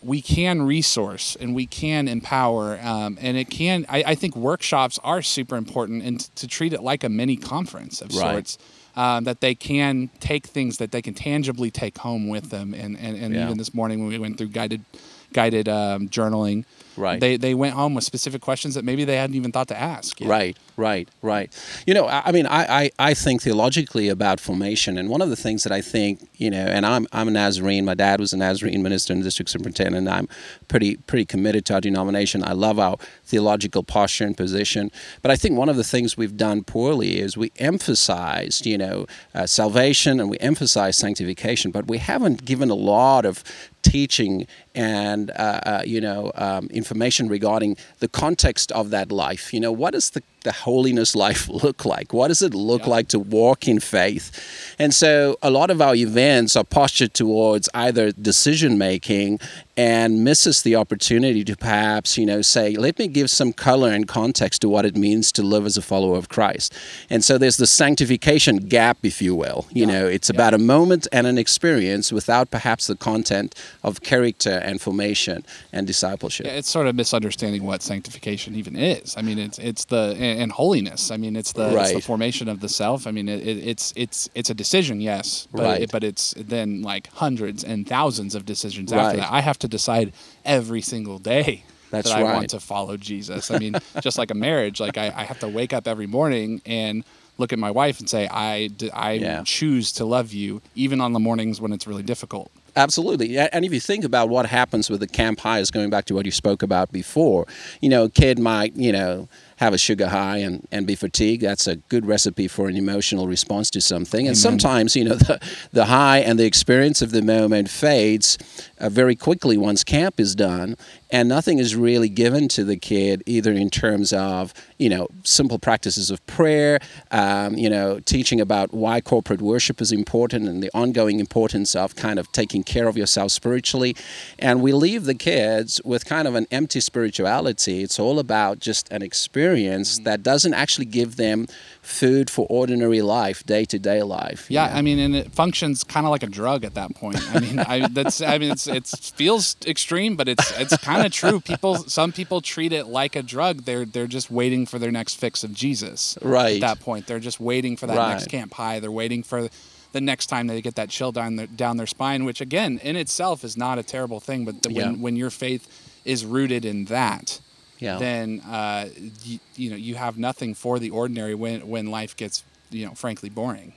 we 0.02 0.22
can 0.22 0.62
resource 0.62 1.36
and 1.40 1.54
we 1.54 1.66
can 1.66 2.08
empower 2.08 2.78
um, 2.82 3.18
and 3.20 3.36
it 3.36 3.50
can 3.50 3.84
I, 3.88 4.02
I 4.08 4.14
think 4.14 4.34
workshops 4.36 4.98
are 5.04 5.20
super 5.22 5.56
important 5.56 6.02
and 6.02 6.20
t- 6.20 6.26
to 6.36 6.46
treat 6.46 6.72
it 6.72 6.82
like 6.82 7.04
a 7.04 7.08
mini 7.08 7.36
conference 7.36 8.00
of 8.00 8.10
Right. 8.14 8.32
sorts 8.32 8.58
um, 8.96 9.24
that 9.24 9.40
they 9.40 9.54
can 9.54 10.08
take 10.18 10.46
things 10.46 10.78
that 10.78 10.90
they 10.90 11.02
can 11.02 11.14
tangibly 11.14 11.70
take 11.70 11.98
home 11.98 12.28
with 12.28 12.50
them 12.50 12.72
and, 12.74 12.98
and, 12.98 13.16
and 13.16 13.34
Yeah. 13.34 13.44
even 13.44 13.58
this 13.58 13.72
morning 13.74 14.00
when 14.00 14.08
we 14.08 14.18
went 14.18 14.38
through 14.38 14.48
guided 14.48 14.84
guided 15.32 15.68
um, 15.68 16.08
journaling 16.08 16.64
Right. 16.96 17.20
they, 17.20 17.36
they 17.36 17.54
went 17.54 17.74
home 17.74 17.94
with 17.94 18.04
specific 18.04 18.40
questions 18.40 18.74
that 18.74 18.84
maybe 18.84 19.04
they 19.04 19.16
hadn't 19.16 19.36
even 19.36 19.52
thought 19.52 19.68
to 19.68 19.78
ask 19.78 20.20
yet. 20.20 20.28
Right, 20.28 20.56
right, 20.76 21.08
right. 21.22 21.52
You 21.86 21.94
know, 21.94 22.06
I, 22.06 22.22
I 22.26 22.32
mean, 22.32 22.46
I, 22.46 22.84
I, 22.84 22.90
I 22.98 23.14
think 23.14 23.42
theologically 23.42 24.08
about 24.08 24.40
formation, 24.40 24.98
and 24.98 25.08
one 25.08 25.22
of 25.22 25.30
the 25.30 25.36
things 25.36 25.62
that 25.64 25.72
I 25.72 25.80
think, 25.80 26.28
you 26.36 26.50
know, 26.50 26.66
and 26.66 26.84
I'm, 26.86 27.06
I'm 27.12 27.28
a 27.28 27.30
Nazarene. 27.30 27.84
My 27.84 27.94
dad 27.94 28.20
was 28.20 28.32
a 28.32 28.36
Nazarene 28.36 28.82
minister 28.82 29.12
and 29.12 29.22
district 29.22 29.50
superintendent. 29.50 29.90
And 30.00 30.08
I'm 30.08 30.28
pretty 30.68 30.96
pretty 30.96 31.24
committed 31.24 31.64
to 31.66 31.74
our 31.74 31.80
denomination. 31.80 32.42
I 32.44 32.52
love 32.52 32.78
our 32.78 32.96
theological 33.24 33.82
posture 33.82 34.24
and 34.24 34.36
position. 34.36 34.90
But 35.22 35.30
I 35.30 35.36
think 35.36 35.56
one 35.56 35.68
of 35.68 35.76
the 35.76 35.84
things 35.84 36.16
we've 36.16 36.36
done 36.36 36.64
poorly 36.64 37.20
is 37.20 37.36
we 37.36 37.52
emphasized, 37.58 38.66
you 38.66 38.78
know, 38.78 39.06
uh, 39.34 39.46
salvation 39.46 40.20
and 40.20 40.30
we 40.30 40.38
emphasized 40.38 40.98
sanctification, 40.98 41.70
but 41.70 41.86
we 41.86 41.98
haven't 41.98 42.44
given 42.44 42.70
a 42.70 42.74
lot 42.74 43.24
of 43.24 43.42
teaching 43.82 44.46
and 44.74 45.30
uh, 45.30 45.60
uh, 45.66 45.82
you 45.84 46.00
know 46.00 46.32
um, 46.34 46.66
information 46.66 47.28
regarding 47.28 47.76
the 47.98 48.08
context 48.08 48.72
of 48.72 48.90
that 48.90 49.10
life. 49.10 49.52
You 49.52 49.60
know, 49.60 49.72
what 49.72 49.94
is 49.94 50.10
the, 50.10 50.22
the 50.42 50.52
holiness 50.52 51.14
life 51.14 51.48
look 51.62 51.84
like? 51.84 52.12
What 52.12 52.28
does 52.28 52.42
it 52.42 52.54
look 52.54 52.82
Yeah. 52.82 52.90
like 52.90 53.08
to 53.08 53.18
walk 53.18 53.68
in 53.68 53.80
faith? 53.80 54.30
And 54.78 54.94
so, 54.94 55.36
a 55.42 55.50
lot 55.50 55.70
of 55.70 55.80
our 55.80 55.94
events 55.94 56.56
are 56.56 56.64
postured 56.64 57.14
towards 57.14 57.68
either 57.74 58.12
decision 58.12 58.78
making 58.78 59.40
and 59.76 60.22
misses 60.24 60.62
the 60.62 60.76
opportunity 60.76 61.42
to 61.44 61.56
perhaps 61.56 62.18
you 62.18 62.26
know 62.26 62.42
say, 62.42 62.74
let 62.76 62.98
me 62.98 63.08
give 63.08 63.30
some 63.30 63.52
color 63.52 63.90
and 63.90 64.06
context 64.06 64.60
to 64.62 64.68
what 64.68 64.84
it 64.84 64.96
means 64.96 65.32
to 65.32 65.42
live 65.42 65.64
as 65.64 65.76
a 65.76 65.82
follower 65.82 66.16
of 66.18 66.28
Christ. 66.28 66.74
And 67.08 67.24
so, 67.24 67.38
there's 67.38 67.56
the 67.56 67.66
sanctification 67.66 68.56
gap, 68.58 68.98
if 69.02 69.20
you 69.22 69.34
will. 69.34 69.66
You 69.72 69.86
Yeah. 69.86 69.92
know, 69.92 70.06
it's 70.06 70.28
Yeah. 70.30 70.36
about 70.36 70.54
a 70.54 70.58
moment 70.58 71.06
and 71.12 71.26
an 71.26 71.38
experience 71.38 72.12
without 72.12 72.50
perhaps 72.50 72.86
the 72.86 72.94
content 72.96 73.54
of 73.82 74.00
character 74.02 74.50
and 74.64 74.80
formation 74.80 75.44
and 75.72 75.86
discipleship. 75.86 76.46
It's 76.46 76.70
sort 76.70 76.86
of 76.86 76.94
misunderstanding 76.94 77.64
what 77.64 77.82
sanctification 77.82 78.54
even 78.56 78.76
is. 78.76 79.14
I 79.16 79.22
mean, 79.22 79.38
it's 79.38 79.58
it's 79.58 79.84
the 79.86 80.14
and, 80.30 80.40
and 80.42 80.52
holiness. 80.52 81.10
I 81.10 81.16
mean, 81.16 81.34
it's 81.36 81.52
the 81.52 81.68
it's 81.78 81.92
the 81.92 82.00
formation 82.00 82.48
of 82.48 82.60
the 82.60 82.68
self. 82.68 83.06
I 83.06 83.10
mean, 83.10 83.28
it, 83.28 83.40
it, 83.46 83.58
it's 83.72 83.92
it's 83.96 84.28
it's 84.34 84.50
a 84.50 84.54
decision, 84.54 85.00
yes, 85.00 85.48
but 85.52 85.62
Right. 85.62 85.82
it, 85.82 85.90
but 85.92 86.02
it's 86.04 86.34
then 86.36 86.82
like 86.82 87.08
hundreds 87.14 87.64
and 87.64 87.86
thousands 87.88 88.34
of 88.34 88.44
decisions 88.44 88.92
Right. 88.92 89.00
after 89.06 89.16
that. 89.18 89.32
I 89.32 89.40
have 89.40 89.58
to 89.60 89.68
decide 89.68 90.12
every 90.44 90.82
single 90.82 91.18
day. 91.18 91.64
That's 91.90 92.08
that 92.08 92.18
I 92.18 92.22
right. 92.22 92.34
want 92.34 92.50
to 92.50 92.60
follow 92.60 92.96
Jesus. 92.96 93.50
I 93.50 93.58
mean, 93.58 93.74
just 94.00 94.16
like 94.16 94.30
a 94.30 94.34
marriage, 94.48 94.78
like 94.78 94.96
I, 94.96 95.06
I 95.14 95.24
have 95.24 95.40
to 95.40 95.48
wake 95.48 95.72
up 95.72 95.88
every 95.88 96.06
morning 96.06 96.62
and 96.64 97.02
look 97.36 97.52
at 97.52 97.58
my 97.58 97.70
wife 97.72 97.98
and 97.98 98.08
say, 98.08 98.28
I 98.28 98.68
Yeah. 99.14 99.42
choose 99.44 99.90
to 99.98 100.04
love 100.04 100.32
you, 100.32 100.62
even 100.76 101.00
on 101.00 101.12
the 101.14 101.18
mornings 101.18 101.60
when 101.60 101.72
it's 101.72 101.86
really 101.88 102.04
difficult. 102.04 102.52
Absolutely. 102.76 103.36
And 103.36 103.64
if 103.64 103.72
you 103.72 103.80
think 103.80 104.04
about 104.04 104.28
what 104.28 104.46
happens 104.46 104.88
with 104.88 105.00
the 105.00 105.08
camp 105.08 105.40
highs, 105.40 105.72
going 105.72 105.90
back 105.90 106.04
to 106.06 106.14
what 106.14 106.24
you 106.26 106.30
spoke 106.30 106.62
about 106.62 106.92
before, 106.92 107.46
you 107.80 107.88
know, 107.88 108.04
a 108.04 108.08
kid 108.10 108.38
might, 108.38 108.76
you 108.76 108.92
know, 108.92 109.28
have 109.60 109.74
a 109.74 109.78
sugar 109.78 110.08
high 110.08 110.38
and, 110.38 110.66
and 110.72 110.86
be 110.86 110.94
fatigued. 110.94 111.42
That's 111.42 111.66
a 111.66 111.76
good 111.76 112.06
recipe 112.06 112.48
for 112.48 112.68
an 112.68 112.76
emotional 112.76 113.28
response 113.28 113.68
to 113.70 113.82
something. 113.82 114.20
And 114.20 114.28
Amen. 114.28 114.34
sometimes, 114.34 114.96
you 114.96 115.04
know, 115.04 115.14
the, 115.28 115.38
the 115.70 115.84
high 115.84 116.20
and 116.20 116.38
the 116.38 116.46
experience 116.46 117.02
of 117.02 117.10
the 117.10 117.20
moment 117.20 117.68
fades 117.68 118.38
uh, 118.78 118.88
very 118.88 119.14
quickly 119.14 119.58
once 119.58 119.84
camp 119.84 120.18
is 120.18 120.34
done. 120.34 120.76
And 121.12 121.28
nothing 121.28 121.58
is 121.58 121.74
really 121.74 122.08
given 122.08 122.48
to 122.48 122.64
the 122.64 122.76
kid, 122.76 123.22
either 123.26 123.52
in 123.52 123.70
terms 123.70 124.12
of, 124.12 124.54
you 124.78 124.88
know, 124.88 125.08
simple 125.24 125.58
practices 125.58 126.10
of 126.10 126.24
prayer, 126.26 126.78
um, 127.10 127.54
you 127.56 127.68
know, 127.68 128.00
teaching 128.00 128.40
about 128.40 128.72
why 128.72 129.00
corporate 129.00 129.42
worship 129.42 129.80
is 129.80 129.92
important 129.92 130.48
and 130.48 130.62
the 130.62 130.70
ongoing 130.72 131.18
importance 131.20 131.74
of 131.74 131.96
kind 131.96 132.18
of 132.18 132.30
taking 132.32 132.62
care 132.62 132.88
of 132.88 132.96
yourself 132.96 133.32
spiritually. 133.32 133.96
And 134.38 134.62
we 134.62 134.72
leave 134.72 135.04
the 135.04 135.14
kids 135.14 135.80
with 135.84 136.04
kind 136.04 136.28
of 136.28 136.34
an 136.34 136.46
empty 136.50 136.80
spirituality. 136.80 137.82
It's 137.82 137.98
all 137.98 138.18
about 138.18 138.60
just 138.60 138.90
an 138.90 139.02
experience 139.02 139.98
that 140.00 140.22
doesn't 140.22 140.54
actually 140.54 140.86
give 140.86 141.16
them 141.16 141.46
food 141.82 142.30
for 142.30 142.46
ordinary 142.48 143.02
life, 143.02 143.44
day 143.44 143.64
to 143.64 143.78
day 143.78 144.02
life. 144.02 144.50
you 144.50 144.54
Yeah, 144.54 144.68
know? 144.68 144.74
I 144.74 144.82
mean, 144.82 144.98
and 144.98 145.16
it 145.16 145.32
functions 145.32 145.82
kind 145.82 146.06
of 146.06 146.10
like 146.10 146.22
a 146.22 146.28
drug 146.28 146.64
at 146.64 146.74
that 146.74 146.94
point. 146.94 147.18
I 147.34 147.40
mean, 147.40 147.58
I 147.58 147.88
that's 147.88 148.20
I 148.20 148.38
mean, 148.38 148.52
it's 148.52 148.66
it 148.66 148.86
feels 148.86 149.56
extreme, 149.66 150.16
but 150.16 150.28
it's 150.28 150.58
it's 150.58 150.76
kind 151.00 151.06
of 151.06 151.12
true. 151.12 151.40
People, 151.40 151.76
some 151.76 152.12
people 152.12 152.40
treat 152.40 152.72
it 152.72 152.86
like 152.86 153.16
a 153.16 153.22
drug. 153.22 153.64
They're 153.64 153.84
they're 153.84 154.06
just 154.06 154.30
waiting 154.30 154.66
for 154.66 154.78
their 154.78 154.90
next 154.90 155.14
fix 155.16 155.44
of 155.44 155.52
Jesus. 155.54 156.16
Right. 156.22 156.54
At 156.54 156.60
that 156.60 156.80
point, 156.80 157.06
they're 157.06 157.20
just 157.20 157.40
waiting 157.40 157.76
for 157.76 157.86
that 157.86 157.96
Right. 157.96 158.12
next 158.12 158.28
camp 158.28 158.54
high. 158.54 158.80
They're 158.80 158.90
waiting 158.92 159.22
for 159.22 159.48
the 159.92 160.00
next 160.00 160.26
time 160.26 160.46
they 160.46 160.62
get 160.62 160.76
that 160.76 160.88
chill 160.88 161.12
down 161.12 161.36
their 161.36 161.46
down 161.46 161.76
their 161.76 161.86
spine, 161.86 162.24
which 162.24 162.40
again, 162.40 162.78
in 162.82 162.96
itself, 162.96 163.42
is 163.44 163.56
not 163.56 163.78
a 163.78 163.82
terrible 163.82 164.20
thing. 164.20 164.44
But 164.44 164.62
the, 164.62 164.72
Yeah. 164.72 164.86
when 164.86 165.00
when 165.00 165.16
your 165.16 165.30
faith 165.30 165.66
is 166.04 166.24
rooted 166.24 166.64
in 166.64 166.84
that, 166.86 167.40
Yeah. 167.80 167.98
then 167.98 168.40
uh, 168.40 168.88
you, 169.24 169.38
you 169.56 169.70
know 169.70 169.76
you 169.76 169.96
have 169.96 170.16
nothing 170.18 170.54
for 170.54 170.78
the 170.78 170.90
ordinary 170.90 171.34
when 171.34 171.66
when 171.68 171.90
life 171.90 172.16
gets 172.16 172.44
you 172.70 172.86
know 172.86 172.94
frankly 172.94 173.28
boring. 173.30 173.72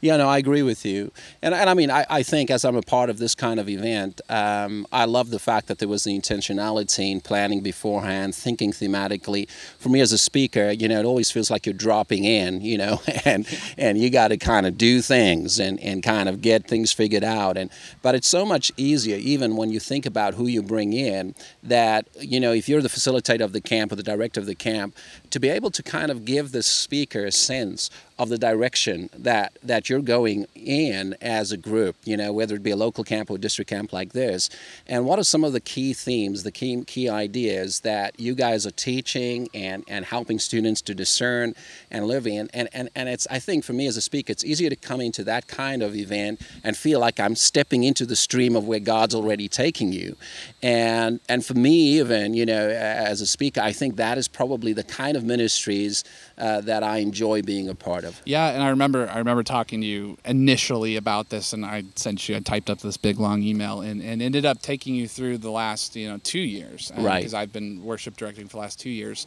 Yeah, 0.00 0.16
no, 0.16 0.28
I 0.28 0.38
agree 0.38 0.62
with 0.62 0.84
you. 0.84 1.12
And, 1.42 1.54
and 1.54 1.68
I 1.70 1.74
mean, 1.74 1.90
I, 1.90 2.04
I 2.10 2.22
think 2.22 2.50
as 2.50 2.64
I'm 2.64 2.76
a 2.76 2.82
part 2.82 3.10
of 3.10 3.18
this 3.18 3.34
kind 3.34 3.60
of 3.60 3.68
event, 3.68 4.20
um, 4.28 4.86
I 4.92 5.04
love 5.04 5.30
the 5.30 5.38
fact 5.38 5.68
that 5.68 5.78
there 5.78 5.88
was 5.88 6.04
the 6.04 6.18
intentionality 6.18 7.10
in 7.10 7.20
planning 7.20 7.60
beforehand, 7.60 8.34
thinking 8.34 8.72
thematically. 8.72 9.48
For 9.78 9.88
me 9.88 10.00
as 10.00 10.12
a 10.12 10.18
speaker, 10.18 10.70
you 10.70 10.88
know, 10.88 10.98
it 10.98 11.04
always 11.04 11.30
feels 11.30 11.50
like 11.50 11.66
you're 11.66 11.74
dropping 11.74 12.24
in, 12.24 12.60
you 12.60 12.78
know, 12.78 13.00
and 13.24 13.46
and 13.78 13.98
you 13.98 14.10
got 14.10 14.28
to 14.28 14.36
kind 14.36 14.66
of 14.66 14.78
do 14.78 15.00
things 15.00 15.58
and, 15.58 15.78
and 15.80 16.02
kind 16.02 16.28
of 16.28 16.40
get 16.42 16.66
things 16.66 16.92
figured 16.92 17.24
out. 17.24 17.56
And 17.56 17.70
But 18.02 18.14
it's 18.14 18.28
so 18.28 18.44
much 18.44 18.72
easier, 18.76 19.16
even 19.16 19.56
when 19.56 19.70
you 19.70 19.80
think 19.80 20.06
about 20.06 20.34
who 20.34 20.46
you 20.46 20.62
bring 20.62 20.92
in, 20.92 21.34
that, 21.62 22.08
you 22.20 22.40
know, 22.40 22.52
if 22.52 22.68
you're 22.68 22.82
the 22.82 22.88
facilitator 22.88 23.42
of 23.42 23.52
the 23.52 23.60
camp 23.60 23.92
or 23.92 23.96
the 23.96 24.02
director 24.02 24.40
of 24.40 24.46
the 24.46 24.54
camp, 24.54 24.96
to 25.30 25.40
be 25.40 25.48
able 25.48 25.70
to 25.70 25.82
kind 25.82 26.10
of 26.10 26.24
give 26.24 26.52
the 26.52 26.62
speaker 26.62 27.24
a 27.24 27.32
sense 27.32 27.90
of 28.22 28.28
the 28.28 28.38
direction 28.38 29.10
that 29.16 29.58
that 29.62 29.88
you're 29.88 30.00
going 30.00 30.46
in 30.54 31.14
as 31.20 31.52
a 31.52 31.56
group 31.56 31.96
you 32.04 32.16
know 32.16 32.32
whether 32.32 32.54
it 32.54 32.62
be 32.62 32.70
a 32.70 32.76
local 32.76 33.04
camp 33.04 33.30
or 33.30 33.38
district 33.38 33.70
camp 33.70 33.92
like 33.92 34.12
this. 34.12 34.50
And 34.86 35.04
what 35.06 35.18
are 35.18 35.24
some 35.24 35.44
of 35.44 35.52
the 35.52 35.60
key 35.60 35.92
themes 35.92 36.42
the 36.42 36.52
key 36.52 36.84
key 36.84 37.08
ideas 37.08 37.80
that 37.80 38.18
you 38.18 38.34
guys 38.34 38.66
are 38.66 38.72
teaching 38.72 39.48
and 39.54 39.84
and 39.88 40.04
helping 40.04 40.38
students 40.38 40.80
to 40.82 40.94
discern 40.94 41.54
and 41.90 42.06
live 42.06 42.26
in? 42.26 42.50
And 42.52 42.68
and, 42.72 42.88
and 42.94 43.08
it's 43.08 43.26
i 43.30 43.38
think 43.38 43.64
for 43.64 43.72
me 43.72 43.86
as 43.86 43.96
a 43.96 44.00
speaker 44.00 44.30
it's 44.32 44.44
easier 44.44 44.70
to 44.70 44.76
come 44.76 45.00
into 45.00 45.24
that 45.24 45.46
kind 45.46 45.82
of 45.82 45.94
event 45.94 46.40
and 46.64 46.76
feel 46.76 47.00
like 47.00 47.20
i'm 47.20 47.36
stepping 47.36 47.84
into 47.84 48.04
the 48.06 48.16
stream 48.16 48.56
of 48.56 48.66
where 48.66 48.80
god's 48.80 49.14
already 49.14 49.48
taking 49.48 49.92
you. 49.92 50.16
And 50.62 51.20
and 51.28 51.44
for 51.44 51.54
me 51.54 51.98
even 51.98 52.34
you 52.34 52.46
know 52.46 52.68
as 52.68 53.20
a 53.20 53.26
speaker 53.26 53.60
i 53.60 53.72
think 53.72 53.96
that 53.96 54.18
is 54.18 54.28
probably 54.28 54.72
the 54.72 54.84
kind 54.84 55.16
of 55.16 55.24
ministries 55.24 56.04
uh, 56.38 56.60
that 56.62 56.82
i 56.82 56.98
enjoy 56.98 57.42
being 57.42 57.68
a 57.68 57.74
part 57.74 58.04
of 58.04 58.11
Yeah, 58.24 58.48
and 58.48 58.62
I 58.62 58.70
remember 58.70 59.08
I 59.08 59.18
remember 59.18 59.42
talking 59.42 59.80
to 59.80 59.86
you 59.86 60.18
initially 60.24 60.96
about 60.96 61.28
this, 61.30 61.52
and 61.52 61.64
I 61.64 61.84
sent 61.96 62.28
you 62.28 62.36
I 62.36 62.40
typed 62.40 62.70
up 62.70 62.80
this 62.80 62.96
big 62.96 63.18
long 63.18 63.42
email, 63.42 63.80
and, 63.80 64.02
and 64.02 64.22
ended 64.22 64.44
up 64.44 64.62
taking 64.62 64.94
you 64.94 65.08
through 65.08 65.38
the 65.38 65.50
last 65.50 65.96
you 65.96 66.08
know 66.08 66.18
two 66.18 66.40
years, 66.40 66.92
uh, 66.96 67.02
right? 67.02 67.20
Because 67.20 67.34
I've 67.34 67.52
been 67.52 67.82
worship 67.84 68.16
directing 68.16 68.46
for 68.46 68.52
the 68.52 68.60
last 68.60 68.80
two 68.80 68.90
years, 68.90 69.26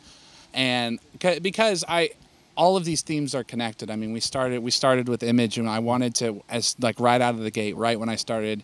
and 0.53 0.99
because 1.41 1.83
I 1.87 2.11
all 2.57 2.77
of 2.77 2.85
these 2.85 3.01
themes 3.01 3.35
are 3.35 3.43
connected. 3.43 3.89
I 3.89 3.95
mean, 3.95 4.13
we 4.13 4.19
started 4.19 4.63
we 4.63 4.71
started 4.71 5.09
with 5.09 5.23
image, 5.23 5.57
and 5.57 5.69
I 5.69 5.79
wanted 5.79 6.15
to 6.15 6.43
as 6.49 6.75
like 6.79 6.99
right 6.99 7.21
out 7.21 7.35
of 7.35 7.41
the 7.41 7.51
gate, 7.51 7.75
right 7.75 7.99
when 7.99 8.09
I 8.09 8.15
started 8.15 8.63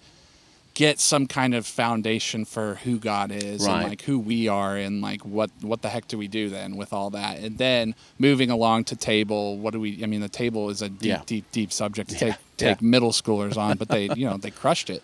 get 0.73 0.99
some 0.99 1.27
kind 1.27 1.53
of 1.53 1.65
foundation 1.65 2.45
for 2.45 2.75
who 2.75 2.97
God 2.97 3.31
is 3.31 3.65
right. 3.65 3.81
and 3.81 3.89
like 3.89 4.01
who 4.03 4.17
we 4.19 4.47
are 4.47 4.77
and 4.77 5.01
like 5.01 5.21
what 5.25 5.49
what 5.61 5.81
the 5.81 5.89
heck 5.89 6.07
do 6.07 6.17
we 6.17 6.27
do 6.27 6.49
then 6.49 6.77
with 6.77 6.93
all 6.93 7.09
that 7.09 7.39
and 7.39 7.57
then 7.57 7.93
moving 8.19 8.49
along 8.49 8.85
to 8.85 8.95
table 8.95 9.57
what 9.57 9.73
do 9.73 9.79
we 9.79 10.01
I 10.03 10.07
mean 10.07 10.21
the 10.21 10.29
table 10.29 10.69
is 10.69 10.81
a 10.81 10.89
deep 10.89 11.01
yeah. 11.03 11.21
deep 11.25 11.51
deep 11.51 11.73
subject 11.73 12.09
to 12.11 12.15
take 12.15 12.35
take 12.57 12.81
yeah. 12.81 12.87
middle 12.87 13.11
schoolers 13.11 13.57
on 13.57 13.77
but 13.77 13.89
they 13.89 14.05
you 14.15 14.25
know 14.25 14.37
they 14.37 14.51
crushed 14.51 14.89
it 14.89 15.03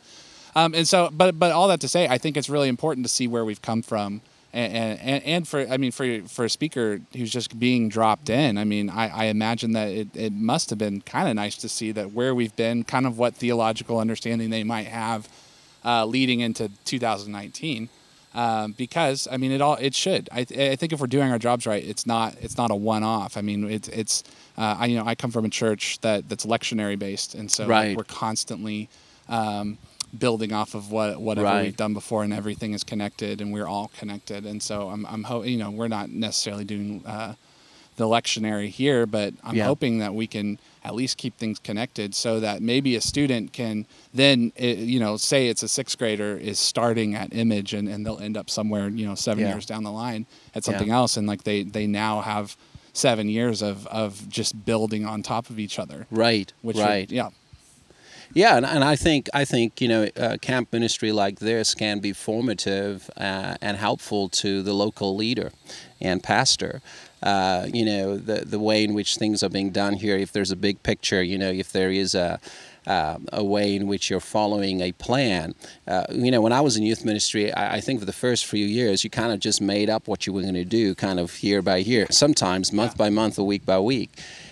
um, 0.55 0.74
and 0.74 0.88
so 0.88 1.09
but 1.12 1.38
but 1.38 1.51
all 1.51 1.67
that 1.67 1.81
to 1.81 1.88
say 1.88 2.07
I 2.07 2.17
think 2.17 2.38
it's 2.38 2.50
really 2.50 2.69
important 2.69 3.05
to 3.05 3.12
see 3.12 3.27
where 3.27 3.43
we've 3.43 3.62
come 3.62 3.81
from 3.81 4.21
and, 4.53 5.00
and, 5.00 5.24
and 5.24 5.47
for 5.47 5.67
I 5.67 5.77
mean 5.77 5.91
for 5.91 6.21
for 6.21 6.45
a 6.45 6.50
speaker 6.50 7.01
who's 7.15 7.31
just 7.31 7.59
being 7.59 7.89
dropped 7.89 8.29
in, 8.29 8.57
I 8.57 8.63
mean 8.63 8.89
I, 8.89 9.09
I 9.09 9.25
imagine 9.25 9.74
that 9.74 9.89
it, 9.89 10.07
it 10.15 10.31
must 10.31 10.69
have 10.69 10.79
been 10.79 11.01
kind 11.01 11.27
of 11.27 11.36
nice 11.36 11.57
to 11.57 11.69
see 11.69 11.91
that 11.91 12.13
where 12.13 12.33
we've 12.33 12.55
been, 12.55 12.83
kind 12.83 13.05
of 13.05 13.17
what 13.19 13.36
theological 13.36 14.00
understanding 14.00 14.50
they 14.50 14.63
might 14.63 14.88
have 14.88 15.27
uh, 15.88 16.06
leading 16.06 16.41
into 16.41 16.70
2019. 16.86 17.89
Um, 18.36 18.74
because 18.74 19.27
I 19.32 19.38
mean, 19.38 19.51
it 19.51 19.62
all 19.62 19.75
it 19.75 19.96
should. 19.96 20.29
I, 20.32 20.41
I 20.41 20.75
think 20.75 20.94
if 20.94 21.00
we're 21.00 21.08
doing 21.08 21.32
our 21.32 21.39
jobs 21.39 21.65
right, 21.65 21.84
it's 21.84 22.06
not 22.06 22.36
it's 22.39 22.58
not 22.58 22.70
a 22.70 22.75
one 22.75 23.01
off. 23.01 23.36
I 23.36 23.41
mean, 23.41 23.67
it's 23.72 23.88
it's 23.88 24.24
uh, 24.58 24.75
I 24.79 24.86
you 24.88 24.98
know 24.98 25.08
I 25.08 25.15
come 25.15 25.32
from 25.32 25.46
a 25.46 25.50
church 25.50 26.00
that 26.01 26.29
that's 26.29 26.46
lectionary 26.46 27.00
based, 27.00 27.34
and 27.34 27.50
so 27.50 27.65
right. 27.65 27.89
like, 27.89 27.98
we're 27.98 28.03
constantly 28.03 28.89
um, 29.27 29.79
building 30.15 30.53
off 30.53 30.75
of 30.75 30.91
what 30.91 31.20
whatever 31.20 31.46
right. 31.46 31.63
we've 31.63 31.77
done 31.77 31.94
before, 31.94 32.24
and 32.24 32.32
everything 32.32 32.74
is 32.74 32.84
connected, 32.84 33.41
and 33.41 33.51
we're 33.51 33.65
all 33.65 33.89
connected. 33.98 34.46
And 34.46 34.62
so 34.62 34.89
I'm 34.89 35.06
I'm 35.08 35.24
ho- 35.24 35.44
you 35.44 35.58
know 35.58 35.72
we're 35.72 35.88
not 35.88 36.12
necessarily 36.12 36.65
doing 36.65 37.03
uh, 37.08 37.34
the 37.98 38.06
lectionary 38.06 38.70
here, 38.70 39.06
but 39.06 39.34
I'm 39.44 39.56
yeah. 39.56 39.66
hoping 39.66 40.00
that 40.00 40.13
we 40.13 40.27
can 40.27 40.60
at 40.84 40.96
least 40.96 41.18
keep 41.18 41.38
things 41.38 41.60
connected 41.60 42.16
so 42.16 42.39
that 42.39 42.62
maybe 42.62 42.96
a 42.96 43.01
student 43.01 43.51
can 43.51 43.86
then 44.13 44.54
eh, 44.56 44.75
you 44.75 45.00
know 45.00 45.18
say 45.18 45.48
it's 45.48 45.62
a 45.62 45.68
sixth 45.68 45.98
grader 45.98 46.38
is 46.38 46.58
starting 46.58 47.13
at 47.13 47.34
image 47.34 47.74
and, 47.74 47.89
and 47.89 48.06
they'll 48.06 48.20
end 48.20 48.38
up 48.38 48.50
somewhere 48.50 48.88
you 48.88 49.06
know 49.06 49.16
seven 49.16 49.44
yeah. 49.44 49.51
years 49.51 49.66
down 49.66 49.84
the 49.84 49.92
line 49.92 50.25
at 50.56 50.63
something 50.63 50.88
yeah. 50.88 50.96
else 50.96 51.18
and 51.18 51.27
like 51.27 51.44
they 51.44 51.63
they 51.63 51.86
now 51.86 52.22
have 52.22 52.56
seven 52.94 53.27
years 53.27 53.62
of 53.62 53.86
of 53.88 54.30
just 54.30 54.63
building 54.63 55.06
on 55.06 55.22
top 55.22 55.50
of 55.50 55.60
each 55.60 55.77
other 55.77 56.08
right 56.10 56.54
which 56.62 56.77
right 56.77 57.10
would, 57.10 57.12
yeah 57.12 57.30
yeah, 58.34 58.58
and, 58.58 58.66
and 58.66 58.84
I 58.84 58.96
think 58.96 59.30
I 59.34 59.46
think 59.46 59.80
you 59.82 59.88
know 59.88 60.10
uh, 60.18 60.38
camp 60.42 60.72
ministry 60.72 61.12
like 61.12 61.39
this 61.39 61.74
can 61.74 62.00
be 62.00 62.13
formative 62.13 63.10
uh, 63.18 63.56
and 63.62 63.77
helpful 63.77 64.30
to 64.30 64.62
the 64.62 64.74
local 64.74 65.16
leader 65.16 65.51
and 66.01 66.22
pastor. 66.22 66.82
Uh, 67.27 67.67
you 67.74 67.84
know 67.84 68.15
the 68.15 68.46
the 68.46 68.60
way 68.69 68.86
in 68.86 68.93
which 68.93 69.17
things 69.17 69.43
are 69.43 69.50
being 69.50 69.72
done 69.72 69.93
here. 69.93 70.15
If 70.15 70.31
there's 70.31 70.51
a 70.51 70.55
big 70.55 70.81
picture, 70.81 71.22
you 71.22 71.38
know, 71.38 71.51
if 71.63 71.74
there 71.74 71.91
is 71.91 72.15
a 72.15 72.39
uh, 72.88 73.17
a 73.34 73.43
way 73.43 73.75
in 73.75 73.86
which 73.86 74.10
you're 74.10 74.22
following 74.22 74.79
a 74.79 74.93
plan. 74.93 75.53
Uh, 75.88 76.05
you 76.10 76.31
know, 76.31 76.39
when 76.39 76.53
I 76.53 76.62
was 76.62 76.77
in 76.77 76.84
youth 76.84 77.03
ministry, 77.03 77.51
I, 77.51 77.75
I, 77.75 77.81
think 77.81 78.00
for 78.00 78.05
the 78.05 78.13
first 78.13 78.46
few 78.46 78.65
years, 78.65 79.03
you 79.03 79.10
kind 79.10 79.34
of 79.34 79.41
just 79.41 79.60
made 79.60 79.89
up 79.89 80.07
what 80.07 80.25
you 80.25 80.31
were 80.31 80.41
going 80.41 80.53
to 80.53 80.63
do, 80.63 80.96
kind 80.96 81.19
of 81.19 81.43
year 81.43 81.62
by 81.62 81.77
year, 81.77 82.07
sometimes 82.10 82.72
month 82.72 82.98
by 82.98 83.10
month 83.10 83.38
or 83.38 83.46
week 83.46 83.65
by 83.65 83.77
week. 83.77 84.10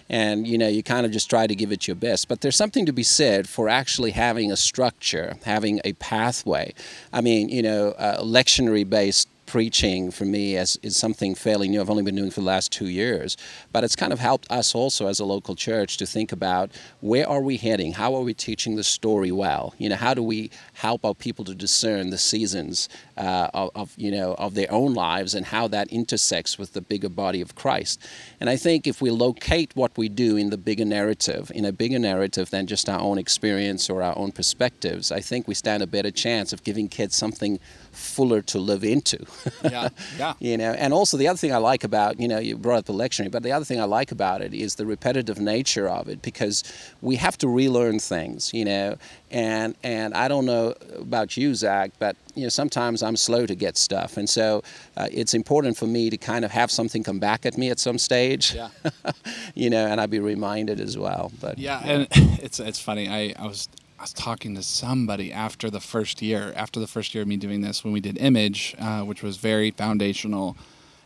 And 0.10 0.46
you 0.46 0.58
know, 0.58 0.68
you 0.68 0.84
kind 0.84 1.06
of 1.06 1.14
just 1.14 1.30
try 1.30 1.48
to 1.48 1.56
give 1.56 1.72
it 1.72 1.88
your 1.88 1.96
best. 1.96 2.28
But 2.28 2.42
there's 2.42 2.58
something 2.58 2.86
to 2.86 2.94
be 2.94 3.04
said 3.04 3.48
for 3.48 3.70
actually 3.70 4.12
having 4.12 4.52
a 4.52 4.58
structure, 4.58 5.38
having 5.46 5.80
a 5.86 5.94
pathway. 5.94 6.74
I 7.14 7.22
mean, 7.22 7.48
you 7.48 7.64
know, 7.64 7.92
uh, 7.92 8.22
lectionary 8.22 8.88
based 8.88 9.30
preaching 9.46 10.12
for 10.12 10.26
me 10.26 10.58
as 10.58 10.78
is 10.82 10.98
something 10.98 11.36
fairly 11.36 11.68
new. 11.68 11.82
I've 11.82 11.90
only 11.90 12.04
been 12.04 12.16
doing 12.16 12.32
for 12.32 12.42
the 12.42 12.46
last 12.46 12.72
two 12.72 12.88
years, 12.88 13.38
but 13.72 13.84
it's 13.84 13.96
kind 13.96 14.12
of 14.12 14.20
helped 14.20 14.50
us 14.52 14.76
also 14.76 15.08
as 15.08 15.20
a 15.20 15.26
local 15.26 15.56
church 15.56 15.98
to 15.98 16.06
think 16.06 16.32
about 16.32 16.72
where 17.02 17.28
are 17.28 17.42
we 17.42 17.58
heading? 17.58 17.94
How 17.94 18.16
are 18.16 18.22
we 18.22 18.34
teaching 18.34 18.76
the 18.76 18.84
story 18.84 19.32
well? 19.32 19.74
You 19.78 19.90
know, 19.90 19.96
how 19.96 20.14
do 20.14 20.24
we 20.24 20.52
help 20.76 21.06
our 21.06 21.16
people 21.16 21.46
to 21.46 21.56
discern 21.56 22.10
the 22.10 22.18
seasons 22.18 22.90
uh, 23.18 23.50
of, 23.54 23.72
of, 23.76 23.94
you 23.98 24.12
know 24.12 24.34
of 24.36 24.54
their 24.54 24.72
own 24.72 24.94
lives 24.94 25.34
and 25.34 25.46
how 25.48 25.68
that 25.68 25.88
intersects 25.90 26.60
with 26.60 26.74
the 26.74 26.82
bigger 26.82 27.10
body 27.10 27.42
of 27.42 27.56
Christ? 27.56 28.06
And 28.40 28.50
I 28.50 28.58
think 28.58 28.88
if 28.88 29.02
we 29.02 29.10
locate 29.10 29.76
what 29.76 29.98
we 29.98 30.10
do 30.10 30.38
in 30.38 30.50
the 30.50 30.58
bigger 30.58 30.86
narrative, 30.86 31.52
in 31.56 31.66
a 31.66 31.72
bigger 31.72 32.00
narrative 32.00 32.50
than 32.50 32.68
just 32.68 32.90
our 32.90 33.00
own 33.00 33.18
experience 33.18 33.90
or 33.90 34.02
our 34.02 34.18
own 34.18 34.32
perspectives, 34.32 35.12
I 35.12 35.22
think 35.22 35.48
we 35.48 35.54
stand 35.54 35.82
a 35.82 35.88
better 35.88 36.12
chance 36.12 36.54
of 36.54 36.64
giving 36.64 36.88
kids 36.88 37.16
something 37.16 37.60
fuller 37.92 38.42
to 38.42 38.60
live 38.60 38.84
into. 38.84 39.26
yeah, 39.64 39.90
yeah. 40.18 40.34
you 40.40 40.58
know, 40.58 40.74
and 40.74 40.94
also 40.94 41.18
the 41.18 41.28
other 41.28 41.38
thing 41.38 41.54
I 41.54 41.58
like 41.58 41.84
about, 41.84 42.20
you 42.20 42.28
know, 42.28 42.40
you 42.40 42.58
brought 42.58 42.80
up 42.80 42.86
the 42.86 42.94
lectionary, 42.94 43.32
but 43.32 43.44
the 43.44 43.52
other 43.52 43.66
thing 43.66 43.80
I 43.80 43.86
like 43.86 44.12
about 44.12 44.42
it 44.42 44.54
is 44.54 44.76
the 44.76 44.86
repetitive 44.86 45.40
nature 45.40 45.88
of 45.88 46.10
it 46.10 46.22
because 46.22 46.64
we 47.02 47.16
have 47.16 47.38
to 47.40 47.48
relearn 47.48 48.00
things, 48.00 48.54
you 48.54 48.66
know, 48.66 48.98
and 49.32 49.76
and 49.84 50.14
I 50.14 50.28
don't 50.28 50.46
know 50.46 50.65
about 51.00 51.38
you, 51.38 51.56
Zach, 51.56 51.92
but 52.00 52.16
you 52.36 52.44
know 52.44 52.50
sometimes 52.50 53.04
I'm 53.04 53.16
slow 53.16 53.46
to 53.46 53.56
get 53.56 53.78
stuff, 53.78 54.18
and 54.18 54.30
so 54.30 54.64
uh, 54.98 55.08
it's 55.12 55.34
important 55.34 55.78
for 55.78 55.88
me 55.88 56.10
to 56.10 56.18
kind 56.18 56.46
of 56.46 56.52
have 56.52 56.72
something 56.72 57.04
come 57.04 57.20
back 57.20 57.46
at 57.46 57.58
me 57.58 57.70
at 57.70 57.80
some 57.80 57.98
stage. 57.98 58.54
Yeah. 58.54 58.70
you 59.56 59.70
know, 59.70 59.86
and 59.86 60.00
I'd 60.02 60.10
be 60.10 60.20
reminded 60.20 60.80
as 60.80 60.98
well. 60.98 61.32
But 61.40 61.58
yeah, 61.58 61.82
and 61.84 62.08
it's 62.42 62.60
it's 62.60 62.80
funny. 62.80 63.08
I 63.08 63.34
I 63.42 63.48
was 63.48 63.70
I 64.00 64.04
was 64.04 64.14
talking 64.14 64.56
to 64.56 64.64
somebody 64.64 65.32
after 65.32 65.70
the 65.70 65.80
first 65.80 66.22
year, 66.22 66.54
after 66.56 66.80
the 66.80 66.88
first 66.88 67.16
year 67.16 67.22
of 67.22 67.28
me 67.28 67.38
doing 67.38 67.62
this, 67.62 67.84
when 67.84 67.94
we 67.94 68.02
did 68.02 68.18
Image, 68.18 68.76
uh, 68.80 69.02
which 69.02 69.24
was 69.24 69.38
very 69.38 69.72
foundational, 69.72 70.58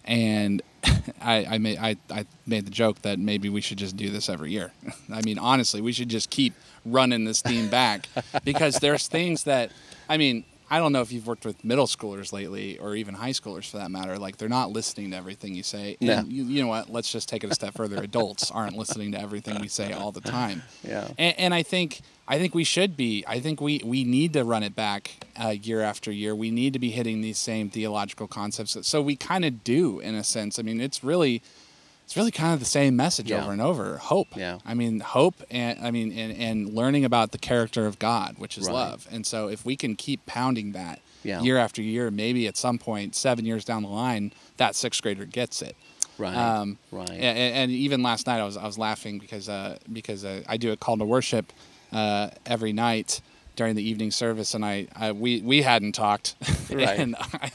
and 0.06 0.62
I, 1.22 1.46
I 1.46 1.58
made 1.58 1.78
I, 1.80 1.98
I 2.10 2.26
made 2.46 2.66
the 2.66 2.72
joke 2.72 3.02
that 3.04 3.20
maybe 3.20 3.50
we 3.50 3.62
should 3.62 3.78
just 3.78 3.96
do 3.98 4.10
this 4.10 4.30
every 4.30 4.52
year. 4.52 4.72
I 5.14 5.22
mean, 5.22 5.38
honestly, 5.40 5.82
we 5.82 5.92
should 5.92 6.10
just 6.10 6.30
keep 6.30 6.54
running 6.86 7.26
this 7.26 7.42
theme 7.42 7.70
back 7.70 8.08
because 8.44 8.80
there's 8.80 9.08
things 9.08 9.44
that 9.44 9.72
I 10.08 10.18
mean. 10.18 10.46
I 10.72 10.78
don't 10.78 10.92
know 10.94 11.02
if 11.02 11.12
you've 11.12 11.26
worked 11.26 11.48
with 11.48 11.66
middle 11.66 11.88
schoolers 11.88 12.32
lately, 12.32 12.78
or 12.78 12.96
even 12.96 13.16
high 13.16 13.32
schoolers 13.32 13.68
for 13.68 13.78
that 13.78 13.90
matter. 13.90 14.20
Like 14.20 14.38
they're 14.38 14.48
not 14.48 14.70
listening 14.70 15.10
to 15.10 15.18
everything 15.18 15.56
you 15.56 15.64
say. 15.64 15.98
And 16.00 16.08
No. 16.08 16.24
you, 16.28 16.44
you 16.44 16.62
know 16.62 16.68
what? 16.68 16.92
Let's 16.92 17.12
just 17.12 17.28
take 17.28 17.44
it 17.44 17.50
a 17.52 17.56
step 17.56 17.74
further. 17.74 17.98
Adults 17.98 18.52
aren't 18.52 18.78
listening 18.78 19.14
to 19.14 19.20
everything 19.20 19.60
we 19.60 19.68
say 19.68 19.94
all 19.94 20.12
the 20.12 20.22
time. 20.22 20.62
Yeah. 20.84 21.08
And, 21.18 21.40
and 21.40 21.54
I 21.56 21.64
think 21.64 22.02
I 22.32 22.38
think 22.38 22.54
we 22.54 22.64
should 22.64 22.96
be. 22.96 23.24
I 23.28 23.40
think 23.40 23.60
we 23.60 23.82
we 23.84 24.04
need 24.04 24.34
to 24.34 24.44
run 24.44 24.62
it 24.64 24.76
back 24.76 25.26
uh, 25.36 25.50
year 25.50 25.82
after 25.82 26.12
year. 26.12 26.36
We 26.36 26.52
need 26.52 26.74
to 26.74 26.80
be 26.80 26.92
hitting 26.92 27.22
these 27.22 27.40
same 27.40 27.70
theological 27.72 28.28
concepts. 28.28 28.78
So 28.88 29.02
we 29.02 29.16
kind 29.16 29.44
of 29.44 29.64
do, 29.64 30.00
in 30.00 30.14
a 30.14 30.24
sense. 30.24 30.60
I 30.60 30.62
mean, 30.62 30.80
it's 30.80 31.04
really 31.04 31.42
it's 32.06 32.16
really 32.16 32.32
kind 32.32 32.54
of 32.54 32.60
the 32.60 32.66
same 32.66 32.96
message 32.96 33.30
Yeah. 33.32 33.42
over 33.42 33.52
and 33.52 33.62
over. 33.62 33.98
Hope. 33.98 34.28
Yeah. 34.36 34.60
I 34.66 34.74
mean, 34.76 35.00
hope, 35.00 35.36
and 35.52 35.80
I 35.86 35.92
mean, 35.92 36.12
and, 36.12 36.36
and 36.38 36.74
learning 36.74 37.04
about 37.06 37.32
the 37.32 37.38
character 37.38 37.86
of 37.86 38.00
God, 38.00 38.36
which 38.40 38.58
is 38.58 38.66
Right. 38.68 38.74
love. 38.74 39.08
And 39.12 39.26
so 39.28 39.48
if 39.48 39.64
we 39.66 39.76
can 39.76 39.96
keep 39.96 40.26
pounding 40.26 40.72
that 40.74 41.02
Yeah. 41.24 41.42
year 41.42 41.58
after 41.58 41.82
year, 41.84 42.10
maybe 42.10 42.48
at 42.48 42.58
some 42.58 42.78
point, 42.80 43.16
seven 43.16 43.46
years 43.46 43.64
down 43.66 43.84
the 43.84 43.90
line, 43.90 44.34
that 44.58 44.76
sixth 44.76 45.02
grader 45.04 45.26
gets 45.26 45.62
it. 45.62 45.76
Right. 46.18 46.36
Um, 46.36 46.78
right. 46.92 47.10
and, 47.12 47.38
and 47.56 47.72
even 47.72 48.02
last 48.04 48.26
night, 48.28 48.40
I 48.40 48.44
was 48.44 48.58
I 48.58 48.66
was 48.66 48.78
laughing 48.78 49.20
because 49.20 49.48
uh, 49.48 49.78
because 49.94 50.26
uh, 50.26 50.42
I 50.50 50.58
do 50.58 50.72
a 50.72 50.78
call 50.78 50.98
to 50.98 51.06
worship 51.06 51.54
uh, 51.92 52.30
every 52.46 52.74
night 52.74 53.22
during 53.56 53.76
the 53.76 53.84
evening 53.84 54.12
service, 54.12 54.54
and 54.54 54.64
I, 54.64 54.88
I 54.96 55.12
we 55.12 55.42
we 55.42 55.62
hadn't 55.62 55.94
talked, 55.94 56.36
Right. 56.72 57.00
and 57.00 57.16
I, 57.18 57.52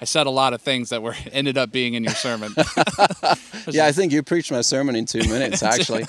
I 0.00 0.04
said 0.04 0.26
a 0.28 0.30
lot 0.30 0.52
of 0.54 0.60
things 0.62 0.90
that 0.90 1.02
were 1.02 1.16
ended 1.32 1.58
up 1.58 1.72
being 1.72 1.94
in 1.94 2.04
your 2.04 2.14
sermon. 2.14 2.52
yeah, 3.68 3.86
I 3.86 3.92
think 3.92 4.12
you 4.12 4.22
preached 4.22 4.52
my 4.52 4.60
sermon 4.60 4.94
in 4.94 5.04
two 5.06 5.18
minutes, 5.28 5.62
actually. 5.62 6.04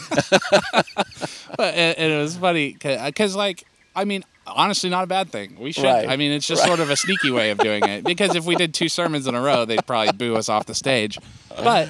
but 1.57 1.73
and, 1.73 1.97
and 1.97 2.11
it 2.13 2.17
was 2.17 2.37
funny 2.37 2.77
because 2.81 3.35
like 3.35 3.63
I 3.95 4.05
mean 4.05 4.23
honestly 4.45 4.89
not 4.89 5.03
a 5.03 5.07
bad 5.07 5.29
thing. 5.31 5.57
We 5.59 5.71
should. 5.71 5.83
Right. 5.85 6.07
I 6.07 6.15
mean 6.17 6.31
it's 6.31 6.47
just 6.47 6.61
Right. 6.61 6.67
sort 6.67 6.79
of 6.79 6.89
a 6.89 6.95
sneaky 6.95 7.31
way 7.31 7.51
of 7.51 7.57
doing 7.57 7.83
it 7.83 8.03
because 8.03 8.35
if 8.35 8.45
we 8.45 8.55
did 8.55 8.73
two 8.73 8.89
sermons 8.89 9.27
in 9.27 9.35
a 9.35 9.41
row, 9.41 9.65
they'd 9.65 9.85
probably 9.85 10.11
boo 10.13 10.35
us 10.35 10.49
off 10.49 10.65
the 10.65 10.75
stage. 10.75 11.17
But 11.49 11.89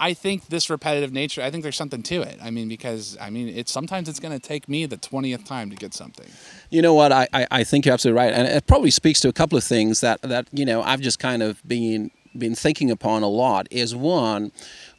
I 0.00 0.14
think 0.14 0.46
this 0.46 0.70
repetitive 0.70 1.12
nature, 1.12 1.42
I 1.42 1.50
think 1.50 1.62
there's 1.62 1.76
something 1.76 2.02
to 2.04 2.22
it. 2.22 2.38
I 2.42 2.50
mean 2.50 2.68
because 2.68 3.16
I 3.20 3.30
mean 3.30 3.48
it's 3.48 3.70
sometimes 3.70 4.08
it's 4.08 4.18
going 4.18 4.32
to 4.32 4.40
take 4.40 4.68
me 4.68 4.86
the 4.86 4.96
20th 4.96 5.44
time 5.44 5.70
to 5.70 5.76
get 5.76 5.94
something. 5.94 6.26
You 6.70 6.82
know 6.82 6.94
what? 6.94 7.12
I, 7.12 7.28
I, 7.32 7.46
I 7.50 7.64
think 7.64 7.84
you're 7.84 7.92
absolutely 7.92 8.18
right, 8.18 8.32
and 8.32 8.48
it 8.48 8.66
probably 8.66 8.90
speaks 8.90 9.20
to 9.20 9.28
a 9.28 9.32
couple 9.32 9.58
of 9.58 9.64
things 9.64 10.00
that, 10.00 10.22
that 10.22 10.48
you 10.52 10.64
know 10.64 10.82
I've 10.82 11.00
just 11.00 11.18
kind 11.18 11.42
of 11.42 11.62
been 11.68 12.10
been 12.36 12.54
thinking 12.54 12.90
upon 12.90 13.22
a 13.22 13.28
lot. 13.28 13.68
Is 13.70 13.94
one, 13.94 14.52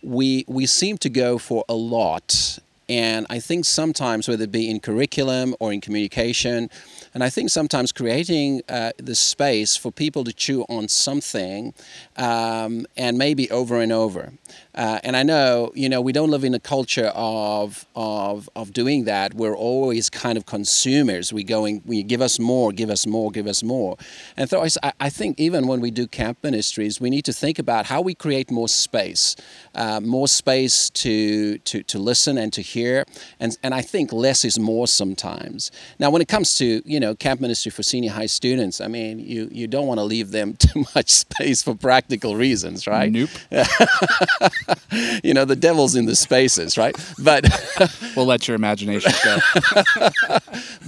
we 0.04 0.46
we 0.48 0.66
seem 0.66 0.98
to 1.00 1.10
go 1.10 1.38
for 1.38 1.66
a 1.68 1.74
lot, 1.74 2.60
and 2.92 3.26
I 3.30 3.40
think 3.40 3.66
sometimes 3.66 4.28
whether 4.28 4.44
it 4.44 4.52
be 4.52 4.70
in 4.70 4.82
curriculum 4.82 5.56
or 5.60 5.72
in 5.72 5.80
communication, 5.80 6.70
And 7.14 7.24
I 7.24 7.30
think 7.30 7.50
sometimes 7.50 7.92
creating 7.92 8.62
uh, 8.70 8.92
the 8.98 9.16
space 9.16 9.76
for 9.76 9.92
people 9.92 10.24
to 10.24 10.34
chew 10.34 10.64
on 10.70 10.88
something 10.88 11.74
um, 12.18 12.86
and 12.96 13.18
maybe 13.18 13.50
over 13.52 13.82
and 13.82 13.92
over. 13.92 14.34
Uh, 14.74 15.00
and 15.04 15.18
I 15.18 15.24
know, 15.24 15.72
you 15.76 15.90
know, 15.90 16.02
we 16.02 16.14
don't 16.14 16.30
live 16.30 16.44
in 16.44 16.54
a 16.54 16.60
culture 16.60 17.12
of, 17.14 17.86
of, 17.96 18.50
of 18.56 18.72
doing 18.72 19.06
that. 19.06 19.34
We're 19.34 19.56
always 19.56 20.10
kind 20.10 20.38
of 20.38 20.46
consumers. 20.46 21.34
We 21.34 21.44
going, 21.44 21.82
we 21.86 22.04
give 22.04 22.22
us 22.22 22.40
more, 22.40 22.72
give 22.72 22.90
us 22.90 23.06
more, 23.06 23.32
give 23.32 23.48
us 23.48 23.64
more. 23.64 23.98
And 24.38 24.50
so 24.50 24.64
I, 24.84 24.94
I 25.00 25.10
think 25.10 25.40
even 25.40 25.68
when 25.68 25.82
we 25.82 25.92
do 25.92 26.08
camp 26.08 26.38
ministries, 26.44 27.02
we 27.02 27.10
need 27.10 27.26
to 27.26 27.34
think 27.34 27.60
about 27.60 27.86
how 27.88 28.02
we 28.02 28.16
create 28.16 28.50
more 28.50 28.70
space, 28.70 29.36
uh, 29.76 30.00
more 30.00 30.28
space 30.28 30.90
to, 30.92 31.58
to, 31.60 31.84
to 31.84 32.00
listen 32.00 32.38
and 32.38 32.54
to 32.54 32.62
hear. 32.62 33.06
And, 33.40 33.58
and 33.64 33.74
I 33.74 33.82
think 33.82 34.14
less 34.14 34.46
is 34.46 34.58
more 34.58 34.88
sometimes. 34.88 35.72
Now, 36.00 36.10
when 36.10 36.22
it 36.22 36.30
comes 36.30 36.56
to, 36.56 36.82
you 36.86 37.00
know, 37.00 37.14
camp 37.16 37.42
ministry 37.42 37.72
for 37.72 37.84
senior 37.84 38.12
high 38.12 38.28
students, 38.28 38.80
I 38.80 38.88
mean, 38.88 39.20
you, 39.20 39.50
you 39.52 39.68
don't 39.68 39.88
want 39.88 40.00
to 40.00 40.04
leave 40.04 40.32
them 40.32 40.54
too 40.60 40.86
much 40.96 41.10
space 41.10 41.62
for 41.62 41.76
practical 41.76 42.36
reasons, 42.36 42.88
right? 42.88 43.12
Nope. 43.12 43.30
you 45.24 45.34
know, 45.34 45.46
the 45.46 45.56
devil's 45.56 45.96
in 45.96 46.06
the 46.06 46.16
spaces, 46.16 46.78
right? 46.78 46.96
But 47.22 47.46
we'll 48.16 48.26
let 48.26 48.48
your 48.48 48.56
imagination 48.56 49.12
go. 49.24 49.40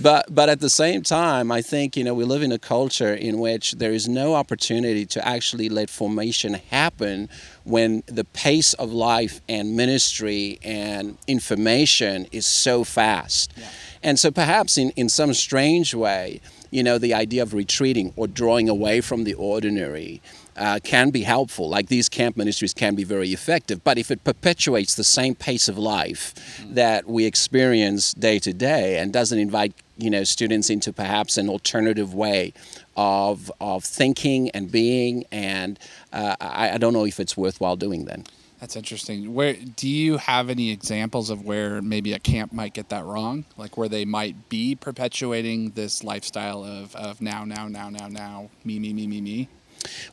but 0.02 0.26
but 0.30 0.50
at 0.50 0.60
the 0.60 0.70
same 0.70 1.02
time, 1.02 1.52
I 1.52 1.62
think 1.62 1.96
you 1.98 2.04
know 2.04 2.14
we 2.14 2.24
live 2.24 2.42
in 2.42 2.52
a 2.52 2.60
culture 2.60 3.14
in 3.14 3.40
which 3.40 3.74
there 3.74 3.92
is 3.92 4.08
no 4.08 4.36
opportunity 4.36 5.06
to 5.08 5.28
actually 5.28 5.70
let 5.70 5.90
formation 5.90 6.56
happen 6.56 7.30
when 7.64 8.04
the 8.08 8.26
pace 8.26 8.74
of 8.74 8.92
life 8.92 9.42
and 9.48 9.76
ministry 9.76 10.60
and 10.64 11.18
information 11.28 12.28
is 12.32 12.46
so 12.46 12.84
fast. 12.84 13.54
Yeah. 13.56 13.70
And 14.04 14.20
so 14.20 14.32
perhaps 14.32 14.78
in, 14.78 14.90
in 14.92 15.08
some 15.08 15.34
strange 15.34 15.96
way, 15.96 16.42
you 16.72 16.84
know, 16.84 16.98
the 16.98 17.14
idea 17.14 17.42
of 17.42 17.54
retreating 17.54 18.12
or 18.16 18.28
drawing 18.28 18.68
away 18.68 19.00
from 19.00 19.24
the 19.24 19.34
ordinary 19.36 20.22
uh, 20.56 20.80
can 20.84 21.10
be 21.10 21.24
helpful. 21.24 21.70
Like 21.70 21.88
these 21.88 22.10
camp 22.10 22.38
ministries 22.38 22.74
can 22.74 22.96
be 22.96 23.04
very 23.04 23.34
effective. 23.34 23.84
But 23.84 23.98
if 23.98 24.12
it 24.12 24.24
perpetuates 24.24 24.96
the 24.96 25.04
same 25.04 25.36
pace 25.36 25.68
of 25.68 25.78
life 25.78 26.34
mm-hmm. 26.36 26.76
that 26.76 27.08
we 27.08 27.26
experience 27.26 28.14
day 28.14 28.40
to 28.40 28.54
day 28.54 28.98
and 29.00 29.12
doesn't 29.12 29.40
invite 29.40 29.74
you 29.98 30.10
know 30.10 30.24
students 30.24 30.70
into 30.70 30.92
perhaps 30.92 31.38
an 31.38 31.50
alternative 31.50 32.14
way 32.14 32.54
of 32.98 33.52
of 33.62 33.84
thinking 33.84 34.50
and 34.52 34.72
being, 34.72 35.26
and 35.32 35.80
uh, 36.12 36.36
I, 36.42 36.72
I 36.72 36.78
don't 36.78 36.94
know 36.94 37.06
if 37.06 37.20
it's 37.20 37.38
worthwhile 37.38 37.76
doing 37.76 38.06
then. 38.06 38.26
That's 38.64 38.78
interesting. 38.78 39.34
Where 39.34 39.56
do 39.56 39.90
you 39.90 40.16
have 40.16 40.50
any 40.50 40.72
examples 40.72 41.30
of 41.30 41.44
where 41.44 41.82
maybe 41.82 42.14
a 42.14 42.20
camp 42.20 42.54
might 42.54 42.74
get 42.74 42.88
that 42.90 43.04
wrong? 43.04 43.44
Like 43.58 43.76
where 43.76 43.90
they 43.90 44.06
might 44.06 44.48
be 44.48 44.74
perpetuating 44.74 45.72
this 45.72 46.02
lifestyle 46.02 46.64
of, 46.64 46.96
of 46.96 47.20
now, 47.20 47.44
now, 47.44 47.68
now, 47.68 47.90
now, 47.90 48.08
now, 48.08 48.50
me, 48.64 48.80
me, 48.80 48.94
me, 48.94 49.06
me, 49.06 49.20
me? 49.20 49.50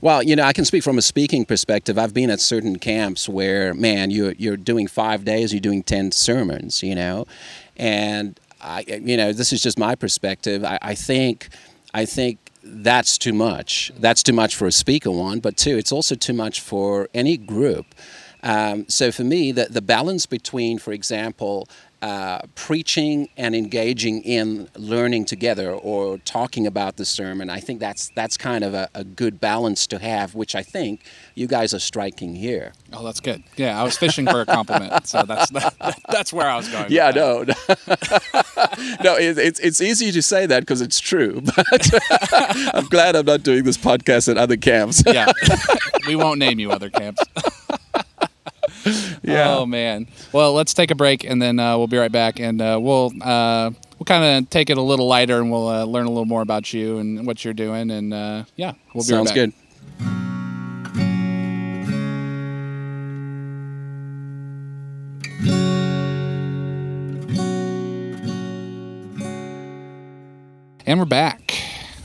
Well, 0.00 0.22
you 0.22 0.36
know, 0.36 0.44
I 0.44 0.52
can 0.52 0.64
speak 0.64 0.82
from 0.82 0.98
a 0.98 1.02
speaking 1.02 1.44
perspective. 1.44 1.98
I've 1.98 2.14
been 2.14 2.30
at 2.30 2.40
certain 2.40 2.78
camps 2.78 3.28
where, 3.28 3.74
man, 3.74 4.10
you're 4.10 4.32
you're 4.32 4.56
doing 4.56 4.88
five 4.88 5.24
days, 5.24 5.52
you're 5.52 5.60
doing 5.60 5.82
ten 5.82 6.12
sermons, 6.12 6.82
you 6.82 6.94
know, 6.94 7.26
and 7.76 8.38
I, 8.60 8.84
you 8.86 9.16
know, 9.16 9.32
this 9.32 9.52
is 9.52 9.62
just 9.62 9.78
my 9.78 9.94
perspective. 9.94 10.64
I, 10.64 10.78
I 10.82 10.94
think, 10.94 11.48
I 11.94 12.04
think 12.04 12.38
that's 12.62 13.16
too 13.16 13.32
much. 13.32 13.90
That's 13.98 14.22
too 14.22 14.34
much 14.34 14.54
for 14.54 14.66
a 14.66 14.72
speaker, 14.72 15.10
one, 15.10 15.40
but 15.40 15.56
two, 15.56 15.78
it's 15.78 15.92
also 15.92 16.14
too 16.14 16.34
much 16.34 16.60
for 16.60 17.08
any 17.14 17.36
group. 17.38 17.86
Um, 18.42 18.86
so 18.88 19.12
for 19.12 19.24
me, 19.24 19.52
the, 19.52 19.66
the 19.70 19.82
balance 19.82 20.26
between, 20.26 20.78
for 20.78 20.92
example, 20.92 21.68
uh, 22.02 22.40
preaching 22.54 23.28
and 23.36 23.54
engaging 23.54 24.22
in 24.22 24.68
learning 24.74 25.26
together 25.26 25.70
or 25.70 26.16
talking 26.18 26.66
about 26.66 26.96
the 26.96 27.04
sermon, 27.04 27.50
I 27.50 27.60
think 27.60 27.78
that's 27.78 28.10
that's 28.14 28.38
kind 28.38 28.64
of 28.64 28.72
a, 28.72 28.88
a, 28.94 29.04
good 29.04 29.38
balance 29.38 29.86
to 29.88 29.98
have, 29.98 30.34
which 30.34 30.54
I 30.54 30.62
think 30.62 31.02
you 31.34 31.46
guys 31.46 31.74
are 31.74 31.78
striking 31.78 32.34
here. 32.34 32.72
Oh, 32.94 33.04
that's 33.04 33.20
good. 33.20 33.42
Yeah, 33.56 33.78
I 33.78 33.84
was 33.84 33.98
fishing 33.98 34.26
for 34.26 34.40
a 34.40 34.46
compliment, 34.46 35.06
so 35.06 35.24
that's 35.24 35.50
that, 35.50 35.98
that's 36.08 36.32
where 36.32 36.48
I 36.48 36.56
was 36.56 36.68
going. 36.68 36.86
Yeah, 36.90 37.10
no, 37.10 37.44
no, 37.44 37.54
no 39.04 39.16
it, 39.16 39.36
it's 39.36 39.60
it's 39.60 39.82
easy 39.82 40.10
to 40.10 40.22
say 40.22 40.46
that 40.46 40.60
because 40.60 40.80
it's 40.80 41.00
true, 41.00 41.40
but 41.56 41.90
I'm 42.74 42.86
glad 42.86 43.14
I'm 43.14 43.26
not 43.26 43.42
doing 43.42 43.64
this 43.64 43.76
podcast 43.76 44.30
at 44.30 44.38
other 44.38 44.56
camps. 44.56 45.02
yeah, 45.06 45.30
we 46.06 46.16
won't 46.16 46.38
name 46.38 46.58
you 46.58 46.70
other 46.70 46.88
camps. 46.88 47.22
yeah. 49.22 49.54
Oh 49.56 49.66
man. 49.66 50.06
Well, 50.32 50.52
let's 50.54 50.74
take 50.74 50.90
a 50.90 50.94
break 50.94 51.24
and 51.24 51.40
then 51.40 51.58
uh, 51.58 51.76
we'll 51.76 51.86
be 51.86 51.98
right 51.98 52.12
back, 52.12 52.40
and 52.40 52.60
uh, 52.60 52.78
we'll 52.80 53.12
uh, 53.22 53.70
we'll 53.98 54.04
kind 54.06 54.44
of 54.44 54.50
take 54.50 54.70
it 54.70 54.78
a 54.78 54.82
little 54.82 55.06
lighter, 55.06 55.38
and 55.38 55.50
we'll 55.50 55.68
uh, 55.68 55.84
learn 55.84 56.06
a 56.06 56.10
little 56.10 56.24
more 56.24 56.42
about 56.42 56.72
you 56.72 56.98
and 56.98 57.26
what 57.26 57.44
you're 57.44 57.54
doing, 57.54 57.90
and 57.90 58.14
uh, 58.14 58.44
yeah, 58.56 58.72
we'll 58.94 59.04
be 59.04 59.08
Sounds 59.08 59.30
right 59.30 59.52
back. 59.52 59.54
good. 59.54 60.20
And 70.86 70.98
we're 70.98 71.04
back. 71.04 71.54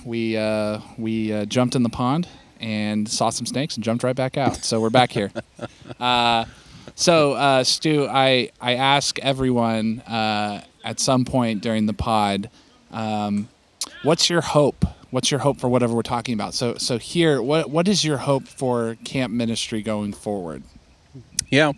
We 0.03 0.38
uh, 0.38 0.79
we 0.97 1.45
jumped 1.45 1.75
in 1.75 1.83
the 1.83 1.89
pond 1.89 2.27
and 2.59 3.07
saw 3.09 3.29
some 3.29 3.45
snakes 3.45 3.75
and 3.75 3.83
jumped 3.83 4.03
right 4.03 4.15
back 4.15 4.38
out. 4.38 4.57
So 4.57 4.79
we're 4.79 4.89
back 4.89 5.11
here. 5.11 5.31
Uh, 5.99 6.43
so, 6.95 7.34
uh, 7.34 7.63
Stu, 7.63 8.08
I, 8.08 8.51
I 8.60 8.75
ask 8.75 9.19
everyone 9.19 9.99
uh, 10.01 10.63
at 10.84 10.99
some 10.99 11.25
point 11.25 11.62
during 11.62 11.86
the 11.86 11.93
pod, 11.93 12.49
um, 12.91 13.49
what's 14.03 14.29
your 14.29 14.41
hope? 14.41 14.86
What's 15.12 15.31
your 15.31 15.41
hope 15.41 15.60
for 15.60 15.69
whatever 15.69 15.93
we're 15.93 16.01
talking 16.01 16.34
about? 16.34 16.53
So, 16.53 16.75
so 16.75 16.97
here, 16.97 17.41
what 17.41 17.69
what 17.69 17.88
is 17.88 18.03
your 18.03 18.17
hope 18.17 18.47
for 18.47 18.97
camp 19.05 19.34
ministry 19.34 19.81
going 19.81 20.13
forward? 20.13 20.63
Yeah, 21.49 21.73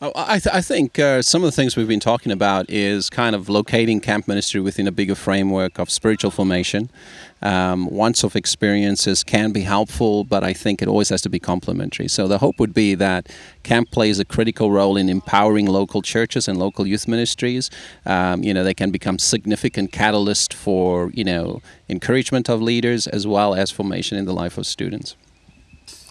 oh, 0.00 0.12
I, 0.14 0.38
th- 0.38 0.54
I 0.54 0.60
think 0.60 0.98
uh, 0.98 1.22
some 1.22 1.42
of 1.42 1.46
the 1.46 1.52
things 1.52 1.76
we've 1.76 1.88
been 1.88 2.00
talking 2.00 2.30
about 2.30 2.70
is 2.70 3.10
kind 3.10 3.34
of 3.34 3.48
locating 3.48 4.00
camp 4.00 4.28
ministry 4.28 4.60
within 4.60 4.86
a 4.86 4.92
bigger 4.92 5.14
framework 5.14 5.78
of 5.78 5.90
spiritual 5.90 6.30
formation. 6.30 6.88
Um, 7.40 7.86
once 7.86 8.24
off 8.24 8.34
experiences 8.36 9.22
can 9.22 9.52
be 9.52 9.62
helpful, 9.62 10.24
but 10.24 10.42
I 10.42 10.52
think 10.52 10.82
it 10.82 10.88
always 10.88 11.08
has 11.08 11.22
to 11.22 11.28
be 11.28 11.38
complementary. 11.38 12.08
So 12.08 12.26
the 12.26 12.38
hope 12.38 12.58
would 12.58 12.74
be 12.74 12.94
that 12.96 13.28
camp 13.62 13.90
plays 13.90 14.18
a 14.18 14.24
critical 14.24 14.70
role 14.72 14.96
in 14.96 15.08
empowering 15.08 15.66
local 15.66 16.02
churches 16.02 16.48
and 16.48 16.58
local 16.58 16.86
youth 16.86 17.06
ministries. 17.06 17.70
Um, 18.06 18.42
you 18.42 18.52
know, 18.54 18.64
they 18.64 18.74
can 18.74 18.90
become 18.90 19.18
significant 19.18 19.92
catalyst 19.92 20.54
for 20.54 21.10
you 21.12 21.24
know 21.24 21.60
encouragement 21.88 22.48
of 22.48 22.60
leaders 22.62 23.06
as 23.06 23.26
well 23.26 23.54
as 23.54 23.70
formation 23.70 24.16
in 24.18 24.24
the 24.24 24.34
life 24.34 24.58
of 24.58 24.66
students. 24.66 25.16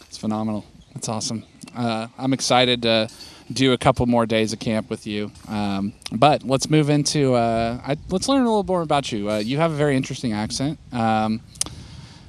It's 0.01 0.17
phenomenal. 0.17 0.65
That's 0.93 1.09
awesome. 1.09 1.43
Uh, 1.77 2.07
I'm 2.17 2.33
excited 2.33 2.81
to 2.81 3.09
do 3.51 3.71
a 3.73 3.77
couple 3.77 4.05
more 4.07 4.25
days 4.25 4.51
of 4.51 4.59
camp 4.59 4.89
with 4.89 5.07
you. 5.07 5.31
Um, 5.47 5.93
but 6.11 6.43
let's 6.43 6.69
move 6.69 6.89
into 6.89 7.35
uh, 7.35 7.79
I, 7.85 7.97
let's 8.09 8.27
learn 8.27 8.41
a 8.41 8.45
little 8.45 8.63
more 8.63 8.81
about 8.81 9.11
you. 9.11 9.29
Uh, 9.29 9.37
you 9.37 9.57
have 9.57 9.71
a 9.71 9.75
very 9.75 9.95
interesting 9.95 10.33
accent. 10.33 10.79
Um, 10.91 11.41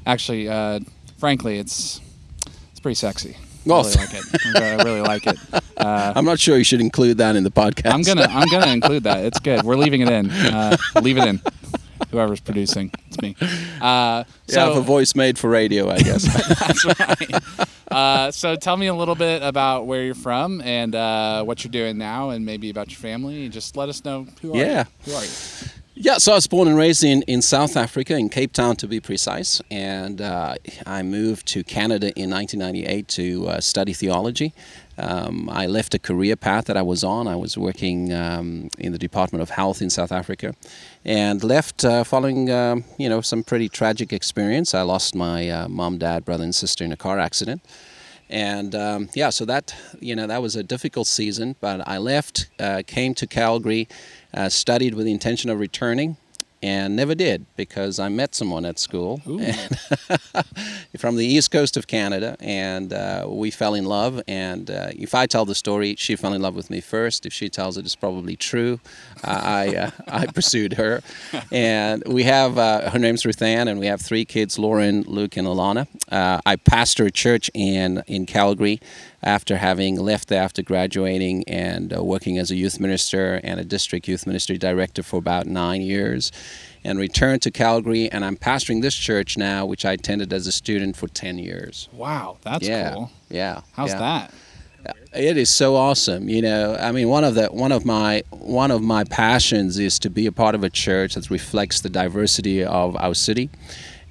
actually, 0.06 0.48
uh, 0.48 0.80
frankly, 1.18 1.58
it's 1.58 2.00
it's 2.70 2.80
pretty 2.80 2.94
sexy. 2.94 3.36
I 3.66 3.70
really 3.70 3.82
like 3.96 4.14
it. 4.14 4.56
I 4.56 4.84
really 4.84 5.00
like 5.02 5.26
it. 5.26 5.38
Uh, 5.78 6.12
I'm 6.16 6.24
not 6.24 6.40
sure 6.40 6.58
you 6.58 6.64
should 6.64 6.80
include 6.80 7.18
that 7.18 7.36
in 7.36 7.44
the 7.44 7.52
podcast. 7.52 7.92
I'm 7.92 8.02
gonna 8.02 8.26
I'm 8.28 8.48
gonna 8.48 8.72
include 8.72 9.04
that. 9.04 9.24
It's 9.24 9.38
good. 9.38 9.62
We're 9.62 9.76
leaving 9.76 10.00
it 10.00 10.08
in. 10.08 10.28
Uh, 10.28 10.76
leave 11.00 11.16
it 11.18 11.24
in. 11.24 11.40
Whoever's 12.10 12.40
producing, 12.40 12.90
it's 13.06 13.20
me. 13.20 13.36
Uh, 13.80 14.24
so, 14.48 14.58
yeah, 14.58 14.66
have 14.66 14.76
a 14.76 14.80
voice 14.80 15.14
made 15.14 15.38
for 15.38 15.48
radio, 15.48 15.88
I 15.88 15.98
guess. 15.98 16.24
that's 16.58 16.84
right. 16.84 17.68
Uh, 17.92 18.30
so 18.32 18.56
tell 18.56 18.76
me 18.76 18.88
a 18.88 18.94
little 18.94 19.14
bit 19.14 19.40
about 19.40 19.86
where 19.86 20.02
you're 20.02 20.16
from 20.16 20.60
and 20.62 20.96
uh, 20.96 21.44
what 21.44 21.62
you're 21.62 21.70
doing 21.70 21.96
now, 21.96 22.30
and 22.30 22.44
maybe 22.44 22.70
about 22.70 22.90
your 22.90 22.98
family. 22.98 23.48
Just 23.48 23.76
let 23.76 23.88
us 23.88 24.04
know 24.04 24.26
who 24.42 24.54
are 24.54 24.56
yeah. 24.56 24.84
you. 25.06 25.12
Who 25.12 25.18
are 25.18 25.24
you? 25.24 25.30
Yeah, 26.00 26.18
so 26.18 26.30
I 26.30 26.36
was 26.36 26.46
born 26.46 26.68
and 26.68 26.76
raised 26.76 27.02
in, 27.02 27.22
in 27.22 27.42
South 27.42 27.76
Africa, 27.76 28.16
in 28.16 28.28
Cape 28.28 28.52
Town 28.52 28.76
to 28.76 28.86
be 28.86 29.00
precise, 29.00 29.60
and 29.68 30.20
uh, 30.20 30.54
I 30.86 31.02
moved 31.02 31.46
to 31.48 31.64
Canada 31.64 32.12
in 32.14 32.30
1998 32.30 33.08
to 33.08 33.48
uh, 33.48 33.60
study 33.60 33.92
theology. 33.92 34.54
Um, 34.98 35.48
I 35.50 35.66
left 35.66 35.94
a 35.94 35.98
career 35.98 36.36
path 36.36 36.66
that 36.66 36.76
I 36.76 36.82
was 36.82 37.04
on. 37.04 37.26
I 37.26 37.36
was 37.36 37.56
working 37.56 38.12
um, 38.12 38.68
in 38.78 38.92
the 38.92 38.98
Department 38.98 39.42
of 39.42 39.50
Health 39.50 39.80
in 39.80 39.90
South 39.90 40.12
Africa, 40.12 40.54
and 41.04 41.42
left 41.42 41.84
uh, 41.84 42.04
following 42.04 42.50
um, 42.50 42.84
you 42.98 43.08
know 43.08 43.20
some 43.20 43.42
pretty 43.42 43.68
tragic 43.68 44.12
experience. 44.12 44.74
I 44.74 44.82
lost 44.82 45.14
my 45.14 45.48
uh, 45.48 45.68
mom, 45.68 45.98
dad, 45.98 46.24
brother, 46.24 46.44
and 46.44 46.54
sister 46.54 46.84
in 46.84 46.92
a 46.92 46.96
car 46.96 47.18
accident 47.18 47.62
and 48.30 48.74
um, 48.74 49.08
yeah, 49.14 49.30
so 49.30 49.44
that 49.46 49.74
you 50.00 50.14
know 50.14 50.26
that 50.26 50.42
was 50.42 50.56
a 50.56 50.62
difficult 50.62 51.06
season. 51.06 51.56
But 51.60 51.86
I 51.86 51.98
left, 51.98 52.48
uh, 52.58 52.82
came 52.86 53.14
to 53.14 53.26
Calgary, 53.26 53.88
uh, 54.34 54.48
studied 54.48 54.94
with 54.94 55.06
the 55.06 55.12
intention 55.12 55.50
of 55.50 55.58
returning, 55.58 56.16
and 56.62 56.96
never 56.96 57.14
did 57.14 57.46
because 57.56 57.98
I 57.98 58.08
met 58.08 58.34
someone 58.34 58.64
at 58.64 58.78
school 58.78 59.18
from 60.98 61.16
the 61.16 61.24
east 61.24 61.50
coast 61.50 61.76
of 61.76 61.86
Canada, 61.86 62.36
and 62.40 62.92
uh, 62.92 63.26
we 63.28 63.50
fell 63.50 63.74
in 63.74 63.84
love. 63.84 64.20
And 64.26 64.70
uh, 64.70 64.88
if 64.96 65.14
I 65.14 65.26
tell 65.26 65.44
the 65.44 65.54
story, 65.54 65.94
she 65.96 66.16
fell 66.16 66.32
in 66.32 66.42
love 66.42 66.54
with 66.54 66.70
me 66.70 66.80
first. 66.80 67.26
If 67.26 67.32
she 67.32 67.48
tells 67.48 67.76
it, 67.76 67.84
it's 67.84 67.96
probably 67.96 68.36
true. 68.36 68.80
Uh, 69.22 69.40
I 69.44 69.76
uh, 69.76 69.90
I 70.08 70.26
pursued 70.34 70.74
her, 70.74 71.02
and 71.52 72.02
we 72.06 72.24
have 72.24 72.58
uh, 72.58 72.90
her 72.90 72.98
name's 72.98 73.24
Ruth 73.24 73.42
Ann, 73.42 73.68
and 73.68 73.78
we 73.78 73.86
have 73.86 74.00
three 74.00 74.24
kids: 74.24 74.58
Lauren, 74.58 75.02
Luke, 75.02 75.36
and 75.36 75.46
Alana. 75.46 75.86
Uh, 76.10 76.40
I 76.44 76.56
pastor 76.56 77.06
a 77.06 77.10
church 77.10 77.50
in 77.54 78.02
in 78.06 78.26
Calgary 78.26 78.80
after 79.22 79.56
having 79.56 79.96
left 79.96 80.30
after 80.30 80.62
graduating 80.62 81.44
and 81.48 81.96
uh, 81.96 82.02
working 82.02 82.38
as 82.38 82.50
a 82.50 82.56
youth 82.56 82.78
minister 82.78 83.40
and 83.42 83.58
a 83.58 83.64
district 83.64 84.06
youth 84.08 84.26
ministry 84.26 84.58
director 84.58 85.02
for 85.02 85.16
about 85.16 85.46
nine 85.46 85.80
years 85.80 86.30
and 86.84 86.98
returned 86.98 87.42
to 87.42 87.50
Calgary 87.50 88.10
and 88.10 88.24
I'm 88.24 88.36
pastoring 88.36 88.82
this 88.82 88.94
church 88.94 89.36
now 89.36 89.66
which 89.66 89.84
I 89.84 89.92
attended 89.92 90.32
as 90.32 90.46
a 90.46 90.52
student 90.52 90.96
for 90.96 91.08
10 91.08 91.38
years. 91.38 91.88
Wow, 91.92 92.38
that's 92.42 92.66
yeah. 92.66 92.94
cool. 92.94 93.10
Yeah. 93.28 93.62
How's 93.72 93.90
yeah. 93.90 93.98
that? 93.98 94.34
It 95.14 95.36
is 95.36 95.50
so 95.50 95.74
awesome, 95.74 96.28
you 96.28 96.42
know. 96.42 96.76
I 96.78 96.92
mean, 96.92 97.08
one 97.08 97.24
of 97.24 97.34
the 97.34 97.46
one 97.48 97.72
of 97.72 97.84
my 97.84 98.22
one 98.30 98.70
of 98.70 98.82
my 98.82 99.04
passions 99.04 99.78
is 99.78 99.98
to 100.00 100.10
be 100.10 100.26
a 100.26 100.32
part 100.32 100.54
of 100.54 100.62
a 100.62 100.70
church 100.70 101.14
that 101.14 101.30
reflects 101.30 101.80
the 101.80 101.88
diversity 101.88 102.62
of 102.62 102.96
our 102.96 103.14
city, 103.14 103.50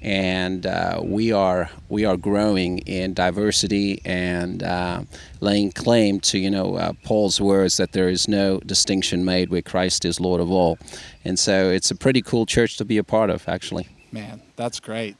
and 0.00 0.66
uh, 0.66 1.00
we 1.02 1.32
are 1.32 1.70
we 1.88 2.04
are 2.04 2.16
growing 2.16 2.78
in 2.78 3.14
diversity 3.14 4.00
and 4.04 4.62
uh, 4.62 5.02
laying 5.40 5.72
claim 5.72 6.20
to 6.20 6.38
you 6.38 6.50
know 6.50 6.76
uh, 6.76 6.92
Paul's 7.04 7.40
words 7.40 7.76
that 7.78 7.92
there 7.92 8.08
is 8.08 8.28
no 8.28 8.60
distinction 8.60 9.24
made 9.24 9.50
where 9.50 9.62
Christ 9.62 10.04
is 10.04 10.20
Lord 10.20 10.40
of 10.40 10.50
all, 10.50 10.78
and 11.24 11.38
so 11.38 11.70
it's 11.70 11.90
a 11.90 11.96
pretty 11.96 12.22
cool 12.22 12.46
church 12.46 12.76
to 12.78 12.84
be 12.84 12.98
a 12.98 13.04
part 13.04 13.30
of 13.30 13.48
actually. 13.48 13.88
Man, 14.12 14.40
that's 14.56 14.80
great. 14.80 15.16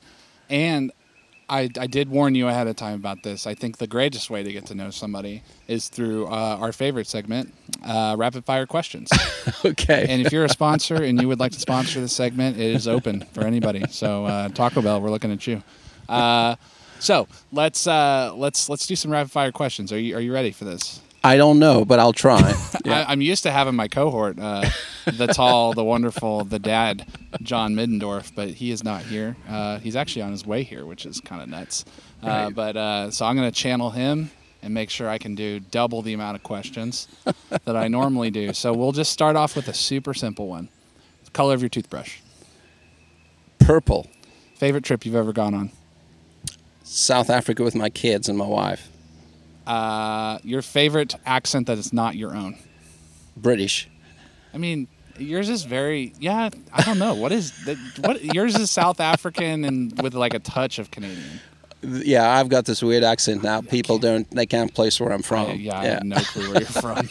And 0.49 0.93
I, 1.51 1.71
I 1.79 1.87
did 1.87 2.11
warn 2.11 2.35
you 2.35 2.49
ahead 2.49 2.67
of 2.67 2.77
time 2.77 2.95
about 2.95 3.23
this. 3.23 3.47
I 3.47 3.55
think 3.55 3.79
the 3.79 3.87
greatest 3.87 4.29
way 4.29 4.43
to 4.43 4.53
get 4.53 4.67
to 4.67 4.75
know 4.75 4.91
somebody 4.91 5.43
is 5.67 5.89
through 5.89 6.27
uh, 6.27 6.59
our 6.61 6.73
favorite 6.73 7.07
segment, 7.07 7.55
uh, 7.85 8.17
rapid 8.19 8.45
fire 8.45 8.67
questions. 8.67 9.11
okay. 9.65 10.07
and 10.09 10.25
if 10.25 10.33
you're 10.33 10.45
a 10.45 10.49
sponsor 10.49 11.03
and 11.03 11.21
you 11.21 11.29
would 11.29 11.41
like 11.41 11.53
to 11.53 11.61
sponsor 11.61 12.01
the 12.01 12.09
segment, 12.09 12.59
it 12.59 12.75
is 12.75 12.87
open 12.87 13.23
for 13.33 13.45
anybody. 13.45 13.83
So 13.91 14.27
uh, 14.27 14.49
Taco 14.49 14.83
Bell, 14.83 15.01
we're 15.01 15.11
looking 15.11 15.33
at 15.33 15.47
you. 15.47 15.63
Uh, 16.09 16.57
so 16.99 17.29
let's 17.53 17.87
uh, 17.87 18.33
let's 18.35 18.69
let's 18.69 18.87
do 18.87 18.97
some 18.97 19.11
rapid 19.11 19.31
fire 19.31 19.53
questions. 19.53 19.93
Are 19.93 19.99
you 19.99 20.17
are 20.17 20.21
you 20.21 20.33
ready 20.33 20.51
for 20.51 20.65
this? 20.65 21.01
I 21.29 21.37
don't 21.37 21.59
know, 21.59 21.85
but 21.85 21.99
I'll 21.99 22.13
try. 22.13 22.55
I, 22.87 23.05
I'm 23.09 23.21
used 23.21 23.43
to 23.43 23.51
having 23.51 23.75
my 23.75 23.87
cohort, 23.89 24.39
uh, 24.39 24.69
the 25.05 25.27
tall, 25.27 25.75
the 25.75 25.85
wonderful, 25.85 26.45
the 26.45 26.59
dad, 26.59 27.07
John 27.43 27.75
Middendorf, 27.75 28.33
but 28.35 28.49
he 28.49 28.71
is 28.71 28.83
not 28.83 29.03
here. 29.03 29.37
Uh, 29.49 29.79
he's 29.79 29.95
actually 29.97 30.23
on 30.23 30.31
his 30.33 30.47
way 30.47 30.63
here, 30.63 30.87
which 30.87 31.05
is 31.07 31.21
kind 31.21 31.43
of 31.43 31.49
nuts. 31.49 31.85
Uh, 32.23 32.27
Right. 32.27 32.55
but 32.55 32.77
uh, 32.77 33.11
so 33.11 33.27
I'm 33.27 33.37
going 33.37 33.51
to 33.51 33.55
channel 33.55 33.91
him 33.91 34.31
and 34.63 34.73
make 34.75 34.91
sure 34.91 35.09
I 35.09 35.19
can 35.19 35.35
do 35.35 35.61
double 35.61 36.03
the 36.03 36.15
amount 36.15 36.37
of 36.37 36.43
questions 36.43 37.07
that 37.65 37.77
I 37.77 37.89
normally 37.89 38.31
do. 38.31 38.53
So 38.55 38.73
we'll 38.73 38.93
just 38.93 39.13
start 39.13 39.37
off 39.37 39.55
with 39.55 39.69
a 39.69 39.75
super 39.75 40.15
simple 40.15 40.49
one. 40.49 40.69
Color 41.33 41.55
of 41.55 41.61
your 41.63 41.69
toothbrush. 41.69 42.19
Purple. 43.59 44.09
Favorite 44.57 44.83
trip 44.85 45.05
you've 45.05 45.15
ever 45.15 45.33
gone 45.33 45.55
on. 45.55 45.71
South 46.83 47.29
Africa 47.31 47.63
with 47.63 47.75
my 47.75 47.91
kids 47.91 48.29
and 48.29 48.39
my 48.39 48.47
wife. 48.47 48.89
Uh, 49.69 50.39
your 50.43 50.63
favorite 50.63 51.15
accent 51.27 51.67
that 51.67 51.77
is 51.79 51.93
not 51.93 52.15
your 52.17 52.35
own. 52.35 52.57
British. 53.37 53.89
I 54.55 54.59
mean, 54.59 54.89
yours 55.19 55.49
is 55.51 55.65
very 55.65 56.15
yeah. 56.19 56.49
I 56.73 56.83
don't 56.83 56.99
know 56.99 57.15
what 57.15 57.33
is. 57.33 57.53
What 58.01 58.25
yours 58.25 58.57
is 58.57 58.71
South 58.71 58.99
African 58.99 59.65
and 59.67 60.01
with 60.03 60.15
like 60.15 60.33
a 60.33 60.39
touch 60.39 60.79
of 60.79 60.91
Canadian. 60.91 61.41
Yeah, 61.83 62.29
I've 62.29 62.49
got 62.49 62.65
this 62.65 62.83
weird 62.83 63.05
accent 63.05 63.43
now. 63.45 63.61
People 63.61 63.99
don't, 63.99 64.29
they 64.33 64.47
can't 64.47 64.75
place 64.75 64.99
where 64.99 65.13
I'm 65.13 65.23
from. 65.23 65.47
I- 65.49 65.53
yeah, 65.53 65.79
I 65.79 65.85
have 65.85 66.03
no 66.03 66.17
clue 66.17 66.51
where 66.51 66.61
you're 66.63 66.69
from. 66.83 67.09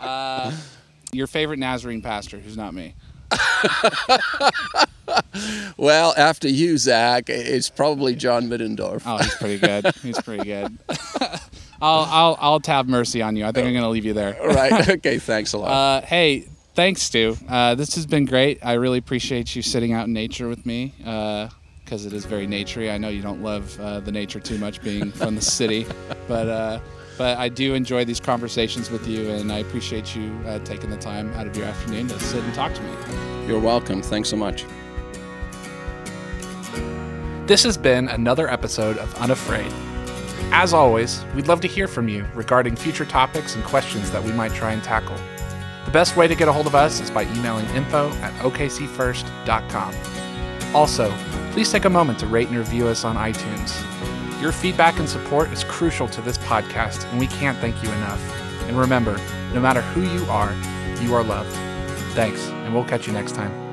uh, 0.00 0.52
your 1.12 1.26
favorite 1.26 1.58
Nazarene 1.58 2.00
pastor, 2.02 2.38
who's 2.38 2.56
not 2.56 2.72
me. 2.72 2.94
Well, 5.76 6.12
after 6.16 6.46
you, 6.48 6.76
Zach, 6.76 7.30
it's 7.30 7.70
probably 7.70 8.14
John 8.14 8.48
Middendorf. 8.50 9.02
Oh, 9.06 9.16
he's 9.16 9.34
pretty 9.36 9.58
good. 9.58 9.86
He's 10.02 10.20
pretty 10.20 10.44
good. 10.44 10.78
I'll 11.80 12.04
I'll 12.10 12.36
I'll 12.38 12.60
have 12.66 12.86
mercy 12.86 13.22
on 13.22 13.34
you. 13.36 13.46
I 13.46 13.52
think 13.52 13.66
I'm 13.66 13.72
gonna 13.72 13.88
leave 13.88 14.04
you 14.04 14.12
there. 14.12 14.36
right. 14.44 14.88
Okay. 14.98 15.18
Thanks 15.18 15.54
a 15.54 15.58
lot. 15.58 15.70
Uh, 15.70 16.06
hey, 16.06 16.40
thanks, 16.74 17.00
Stu. 17.02 17.36
Uh, 17.48 17.74
this 17.76 17.94
has 17.94 18.04
been 18.04 18.26
great. 18.26 18.58
I 18.62 18.74
really 18.74 18.98
appreciate 18.98 19.56
you 19.56 19.62
sitting 19.62 19.92
out 19.94 20.06
in 20.06 20.12
nature 20.12 20.48
with 20.48 20.66
me 20.66 20.92
because 20.98 22.04
it 22.04 22.12
is 22.12 22.26
very 22.26 22.46
naturey. 22.46 22.92
I 22.92 22.98
know 22.98 23.08
you 23.08 23.22
don't 23.22 23.42
love 23.42 23.78
uh, 23.80 24.00
the 24.00 24.12
nature 24.12 24.40
too 24.40 24.58
much, 24.58 24.82
being 24.82 25.10
from 25.12 25.34
the 25.34 25.40
city, 25.42 25.86
but 26.28 26.48
uh, 26.48 26.80
but 27.16 27.38
I 27.38 27.48
do 27.48 27.72
enjoy 27.72 28.04
these 28.04 28.20
conversations 28.20 28.90
with 28.90 29.06
you, 29.08 29.30
and 29.30 29.50
I 29.50 29.58
appreciate 29.58 30.14
you 30.14 30.38
uh, 30.46 30.58
taking 30.60 30.90
the 30.90 30.98
time 30.98 31.32
out 31.34 31.46
of 31.46 31.56
your 31.56 31.66
afternoon 31.66 32.08
to 32.08 32.20
sit 32.20 32.44
and 32.44 32.52
talk 32.54 32.74
to 32.74 32.82
me. 32.82 33.46
You're 33.46 33.60
welcome. 33.60 34.02
Thanks 34.02 34.28
so 34.28 34.36
much. 34.36 34.64
This 37.50 37.64
has 37.64 37.76
been 37.76 38.06
another 38.06 38.48
episode 38.48 38.96
of 38.98 39.12
Unafraid. 39.16 39.72
As 40.52 40.72
always, 40.72 41.24
we'd 41.34 41.48
love 41.48 41.60
to 41.62 41.66
hear 41.66 41.88
from 41.88 42.08
you 42.08 42.24
regarding 42.32 42.76
future 42.76 43.04
topics 43.04 43.56
and 43.56 43.64
questions 43.64 44.12
that 44.12 44.22
we 44.22 44.30
might 44.30 44.52
try 44.52 44.70
and 44.70 44.84
tackle. 44.84 45.16
The 45.84 45.90
best 45.90 46.16
way 46.16 46.28
to 46.28 46.36
get 46.36 46.46
a 46.46 46.52
hold 46.52 46.68
of 46.68 46.76
us 46.76 47.00
is 47.00 47.10
by 47.10 47.24
emailing 47.24 47.66
info 47.70 48.10
at 48.20 48.32
okcfirst.com. 48.34 49.94
Also, 50.76 51.12
please 51.50 51.72
take 51.72 51.86
a 51.86 51.90
moment 51.90 52.20
to 52.20 52.28
rate 52.28 52.46
and 52.46 52.56
review 52.56 52.86
us 52.86 53.04
on 53.04 53.16
iTunes. 53.16 54.40
Your 54.40 54.52
feedback 54.52 55.00
and 55.00 55.08
support 55.08 55.50
is 55.50 55.64
crucial 55.64 56.06
to 56.06 56.22
this 56.22 56.38
podcast, 56.38 57.04
and 57.10 57.18
we 57.18 57.26
can't 57.26 57.58
thank 57.58 57.82
you 57.82 57.90
enough. 57.90 58.22
And 58.68 58.78
remember, 58.78 59.18
no 59.52 59.60
matter 59.60 59.80
who 59.80 60.02
you 60.02 60.24
are, 60.26 60.54
you 61.02 61.14
are 61.14 61.24
loved. 61.24 61.50
Thanks, 62.14 62.46
and 62.46 62.72
we'll 62.72 62.84
catch 62.84 63.08
you 63.08 63.12
next 63.12 63.34
time. 63.34 63.69